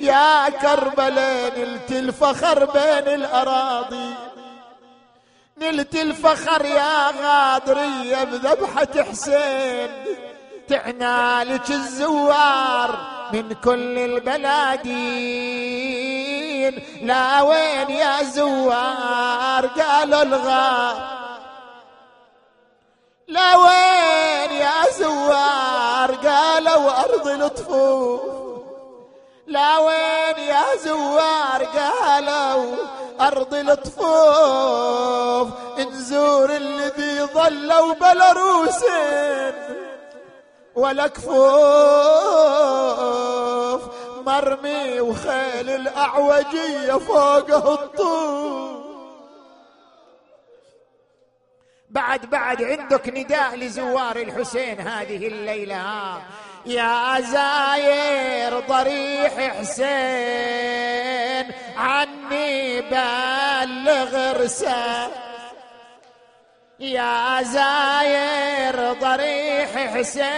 [0.00, 4.14] يا كربلاء نلت الفخر بين الأراضي.
[5.58, 9.90] نلت الفخر يا غادرية بذبحة حسين.
[10.68, 12.98] تعنالك الزوار
[13.32, 14.92] من كل البلادين.
[17.02, 21.21] لا وين يا زوار؟ قالوا الغار.
[23.32, 28.20] لا وين يا زوار؟ قالوا أرض الطفوف
[29.46, 32.76] لا وين يا زوار؟ قالوا
[33.20, 39.54] أرض الطفوف نزور الذي ظلوا بلروسين
[40.74, 41.32] والأكفوف
[44.26, 48.81] مرمي وخيل الأعوجية فوقه الطوف.
[51.92, 56.22] بعد بعد عندك نداء لزوار الحسين هذه الليلة.
[56.66, 59.92] يا زاير ضريح حسين
[61.76, 65.10] عني بلغ رسالة.
[66.80, 70.32] يا زاير ضريح حسين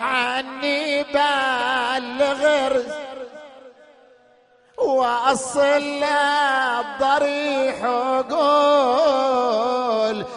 [0.00, 2.48] عني بلغ
[4.88, 6.04] وأصل
[6.80, 9.38] الضريح وقول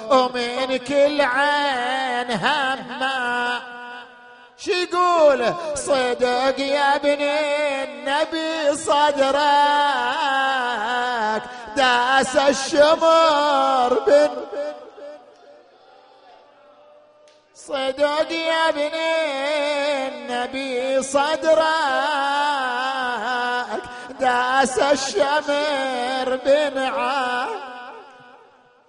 [0.09, 3.61] ومن كل عين هما
[4.57, 9.41] شو يقول؟ صدق يا ابن النبي صدرك
[11.75, 14.29] داس الشمر بن.
[17.55, 18.95] صدق يا ابن
[20.07, 22.90] النبي صدرك.
[24.21, 27.47] داس الشمر بنعا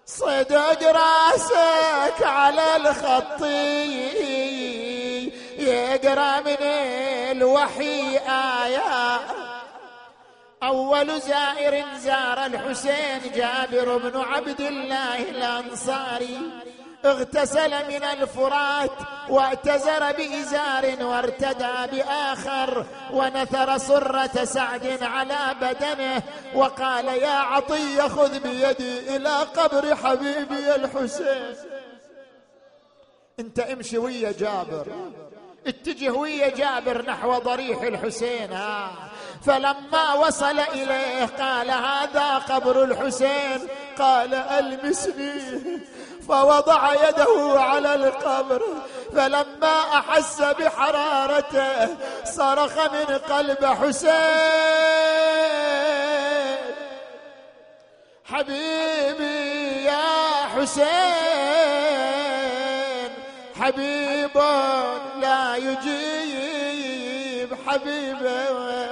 [0.06, 4.12] صدق راسك على الخطي
[5.59, 6.62] يقرأ من
[7.36, 8.18] الوحي
[8.64, 9.28] آيات
[10.62, 16.40] أول زائر زار الحسين جابر بن عبد الله الأنصاري.
[17.04, 18.90] اغتسل من الفرات
[19.28, 26.22] واعتزر بإزار وارتدى بآخر ونثر صرة سعد على بدنه
[26.54, 31.56] وقال يا عطية خذ بيدي إلى قبر حبيبي الحسين.
[33.40, 34.86] انت امشي ويا جابر.
[35.66, 38.52] اتجه ويا جابر نحو ضريح الحسين.
[38.52, 38.90] ها.
[39.46, 43.68] فلما وصل إليه قال هذا قبر الحسين.
[43.98, 45.81] قال ألمسني
[46.28, 48.62] فوضع يده على القبر
[49.16, 51.89] فلما أحس بحرارته
[52.24, 54.12] صرخ من قلب حسين.
[58.24, 60.93] حبيبي يا حسين
[63.60, 64.36] حبيب
[65.20, 68.91] لا يجيب حبيبه.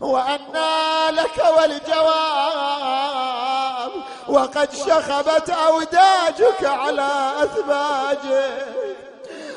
[0.00, 3.08] وأنى لك والجواب
[4.28, 8.96] وقد شخبت أوداجك على أثباجك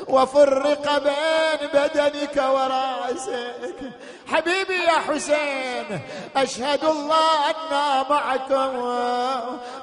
[0.08, 3.80] وفرق بين بدنك ورأسك.
[4.32, 6.00] حبيبي يا حسين
[6.36, 8.72] أشهد الله أنا معكم.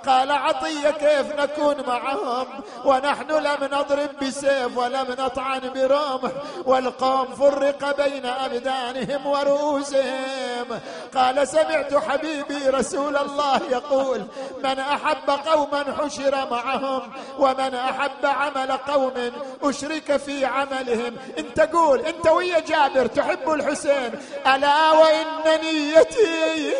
[0.07, 2.47] قال عطية كيف نكون معهم؟
[2.85, 6.31] ونحن لم نضرب بسيف ولم نطعن برمح
[6.65, 10.79] والقوم فرق بين أبدانهم ورؤوسهم.
[11.15, 14.25] قال سمعت حبيبي رسول الله يقول
[14.63, 17.01] من أحب قوما حشر معهم
[17.39, 19.31] ومن أحب عمل قوم
[19.63, 21.15] أشرك في عملهم.
[21.37, 24.11] انت قول انت ويا جابر تحب الحسين
[24.47, 26.73] ألا وان نيتي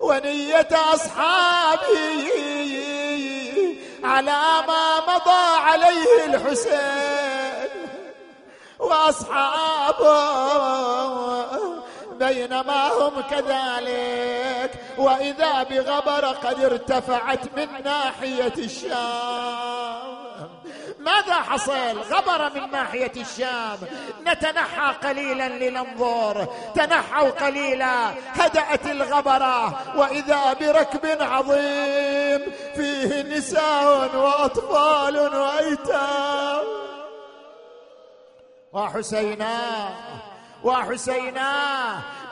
[0.00, 2.32] ونية أصحابي
[4.04, 7.70] على ما مضى عليه الحسين
[8.78, 10.22] وأصحابه
[12.12, 14.70] بينما هم كذلك.
[14.98, 20.21] وإذا بغبر قد ارتفعت من ناحية الشام.
[20.98, 23.78] ماذا حصل؟ غبر من ناحية الشام.
[24.26, 26.46] نتنحى قليلا لننظر.
[26.74, 28.10] تنحوا قليلا.
[28.32, 29.82] هدأت الغبرة.
[29.98, 36.64] وإذا بركب عظيم فيه نساء وأطفال وأيتام.
[38.72, 39.90] وحسينا
[40.64, 41.52] وحسينا.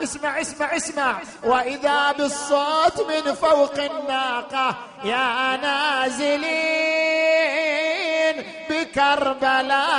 [0.03, 1.19] اسمع اسمع اسمع.
[1.43, 7.01] وإذا بالصوت من فوق الناقة يا نازلين.
[8.91, 9.91] بكربلاء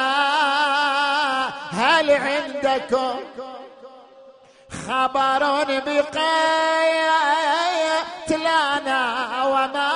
[1.73, 3.17] هل عندكم
[4.89, 6.25] خبر بقتلانا
[9.45, 9.93] وما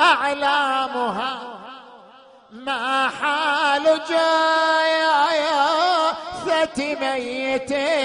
[0.00, 1.38] اعلامها
[2.50, 5.16] ما حال جاية
[6.78, 7.96] ميتين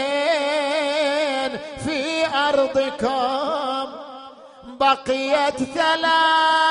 [1.85, 3.87] في أرضكم؟
[4.63, 6.70] بقيت ثلاثا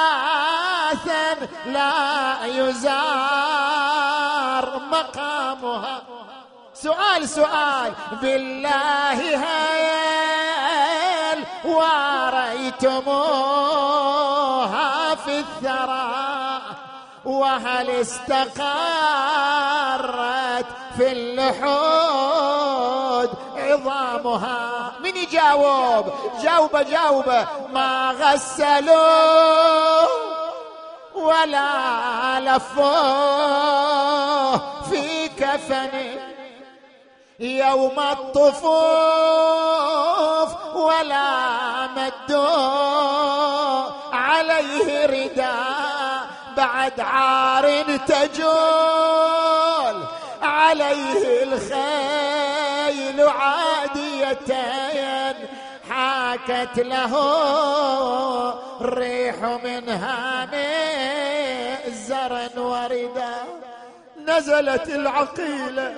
[1.72, 2.80] لا يزار
[4.90, 6.02] مقامها.
[6.74, 7.92] سؤال سؤال.
[8.22, 9.80] بالله هل
[11.64, 12.74] واريتموها
[15.14, 16.60] في الثرى.
[17.24, 18.70] وهل استقرت
[20.96, 22.50] في اللحود
[23.56, 30.29] عظامها؟ من يجاوب؟ جاوب جاوب ما غسلوه.
[31.20, 34.00] ولا لفوه
[34.90, 35.90] في كفن
[37.40, 38.70] يوم الطفوف
[40.74, 43.10] ولا مدوا
[44.12, 46.26] عليه رداء
[46.56, 48.50] بعد عار تجول
[50.42, 55.19] عليه الخيل عاديتين.
[56.46, 57.12] حاكت له
[58.80, 59.34] الريح
[59.64, 60.48] منها
[61.88, 63.34] زرا وردا
[64.26, 65.94] نزلت العقيلة.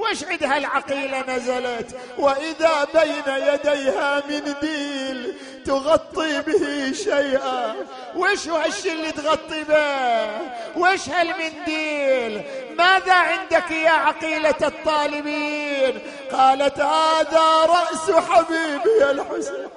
[0.00, 5.34] وش عندها العقيله نزلت وإذا بين يديها منديل
[5.66, 7.74] تغطي به شيئا.
[8.16, 10.30] وش هالشي اللي تغطي به؟
[10.76, 12.44] وش هالمنديل
[12.78, 16.00] ماذا عندك يا عقيلة الطالبين؟
[16.32, 19.68] قالت هذا رأس حبيبي الحسين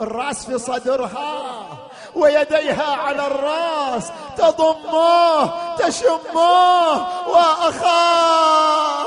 [0.00, 1.89] الرأس في صدرها.
[2.14, 6.92] ويديها على الراس تضمه تشمه
[7.28, 9.06] وأخاه.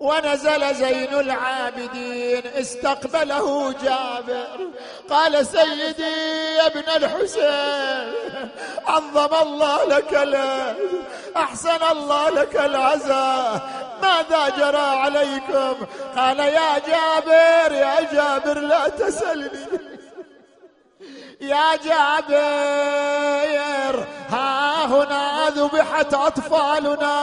[0.00, 4.70] ونزل زين العابدين استقبله جابر.
[5.10, 6.02] قال سيدي
[6.56, 8.48] يا ابن الحسين
[8.86, 10.76] عظم الله لك له
[11.36, 13.79] أحسن الله لك العزاء.
[14.02, 15.86] ماذا جرى عليكم؟
[16.16, 19.66] قال يا جابر يا جابر لا تسلني.
[21.40, 23.14] يا جابر
[24.30, 27.16] ها هنا ذبحت أطفالنا.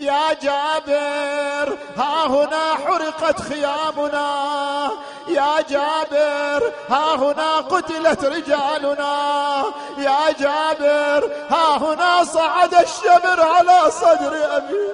[0.00, 4.90] يا جابر ها هنا حرقت خيامنا.
[5.28, 9.64] يا جابر ها هنا قتلت رجالنا.
[9.98, 14.92] يا جابر ها هنا صعد الشمر على صدر أبي.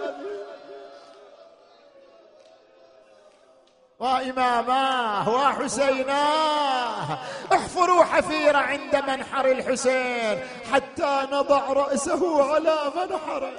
[4.01, 7.19] وإماماه وحسيناه
[7.53, 10.41] احفروا حفيرة عند منحر الحسين
[10.73, 13.53] حتى نضع رأسه على منحره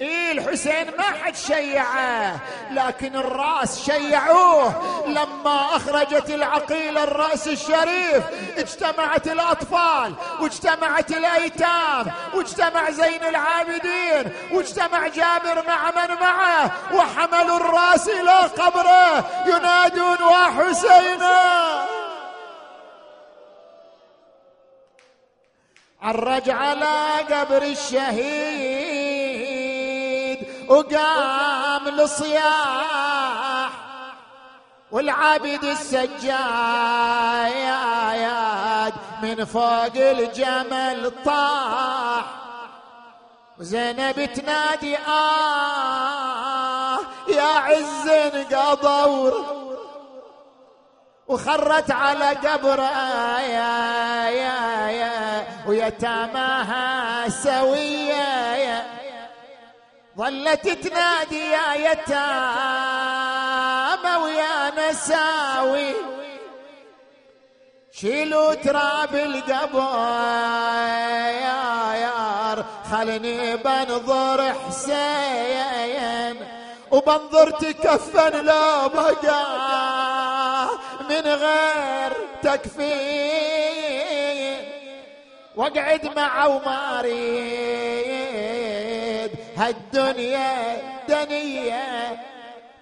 [0.00, 2.40] إيه الحسين ما حد شيعه
[2.70, 4.72] لكن الرأس شيعوه.
[5.06, 8.24] لما أخرجت العقيلة الرأس الشريف
[8.56, 18.38] اجتمعت الأطفال واجتمعت الأيتام واجتمع زين العابدين واجتمع جابر مع من معه وحملوا الرأس إلى
[18.38, 19.24] قبره.
[19.46, 21.86] ينادون وحسينا
[26.02, 28.95] عرج على قبر الشهيد.
[30.68, 33.70] وقام لصياح
[34.90, 35.64] والعابد
[37.64, 42.24] السجاياد من فوق الجمل طاح.
[43.60, 46.98] وزينب تنادي آه
[47.28, 48.08] يا عز
[48.54, 49.56] قضور
[51.28, 58.86] وخرت على قبره يا يا يا ويتاماها سوية
[60.16, 62.16] ظلت تنادي يا يتامى
[64.24, 65.92] ويا نساوي
[67.92, 69.96] شيلوا تراب القبر
[72.90, 76.36] خلني بنظر حسين
[76.90, 80.68] وبنظر تكفن لا بقى
[81.10, 82.12] من غير
[82.42, 82.96] تكفين.
[85.56, 88.15] واقعد مع عماري
[89.56, 90.76] هالدنيا
[91.08, 92.16] دنية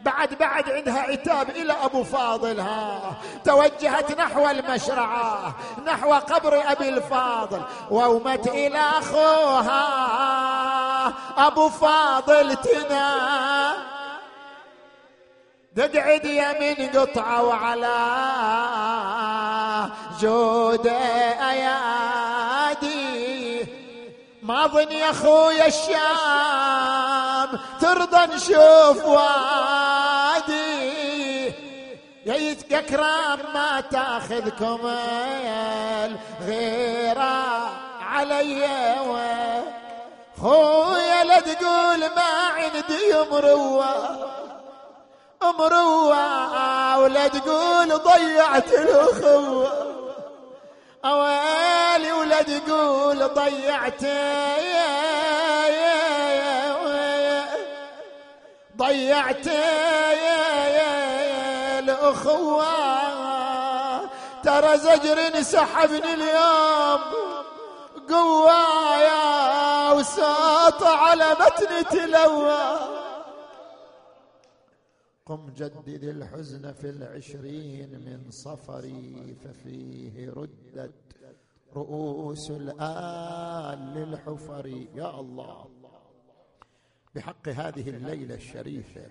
[0.01, 3.01] بعد بعد عندها عتاب إلى أبو فاضل ها.
[3.45, 5.55] توجهت نحو المشرعة
[5.87, 7.63] نحو قبر أبي الفاضل.
[7.91, 9.85] وومت إلى أخوها
[11.47, 13.75] أبو فاضل تنام
[15.77, 17.97] تقعد يمين قطعة وعلى
[20.21, 22.04] جود أيادي
[24.45, 30.55] ما ظن يا خويا الشام ترضى نشوف وادي.
[32.27, 34.81] يا كرام ما تأخذكم
[36.05, 38.69] الغيرة علي
[40.43, 43.95] خويا لا تقول ما عندي مروة.
[45.59, 48.73] مروة ولا تقول ضيعت
[51.05, 51.35] الأخوة
[52.05, 54.05] اويلي ولد يقول ضيعت
[58.77, 59.47] ضيعت
[61.79, 62.65] الاخوه
[64.45, 67.01] ترى زجر سحبني اليوم
[68.11, 73.04] قوايا وساط على متن تلوى.
[75.27, 80.95] قم جدد الحزن في العشرين من صفري ففيه ردت
[81.77, 84.67] رؤوس الآل للحفر.
[84.95, 85.69] يا الله
[87.15, 89.07] بحق هذه الليلة الشريفة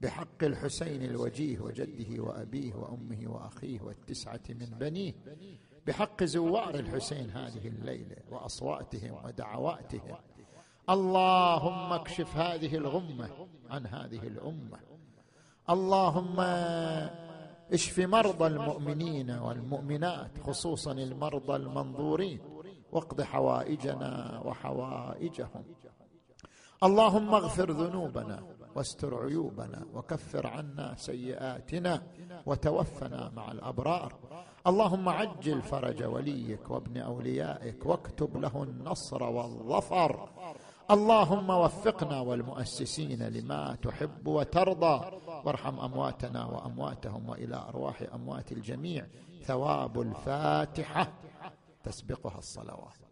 [0.00, 5.14] بحق الحسين الوجيه وجده وأبيه وأمه وأخيه والتسعة من بنيه
[5.86, 10.16] بحق زوار الحسين هذه الليلة وأصواتهم ودعواتهم.
[10.90, 14.78] اللهم اكشف هذه الغمة عن هذه الأمة.
[15.70, 16.40] اللهم
[17.72, 22.40] اشف مرضى المؤمنين والمؤمنات خصوصا المرضى المنظورين
[22.92, 25.64] واقض حوائجنا وحوائجهم.
[26.82, 28.42] اللهم اغفر ذنوبنا
[28.76, 32.02] واستر عيوبنا وكفر عنا سيئاتنا
[32.46, 34.12] وتوفنا مع الأبرار.
[34.66, 40.28] اللهم عجل فرج وليك وابن أوليائك واكتب له النصر والظفر.
[40.90, 44.96] اللهم وفقنا والمؤسسين لما تحب وترضى.
[45.44, 49.06] وارحم أمواتنا وأمواتهم وإلى أرواح أموات الجميع.
[49.44, 51.12] ثواب الفاتحة
[51.84, 53.07] تسبقها الصلوات.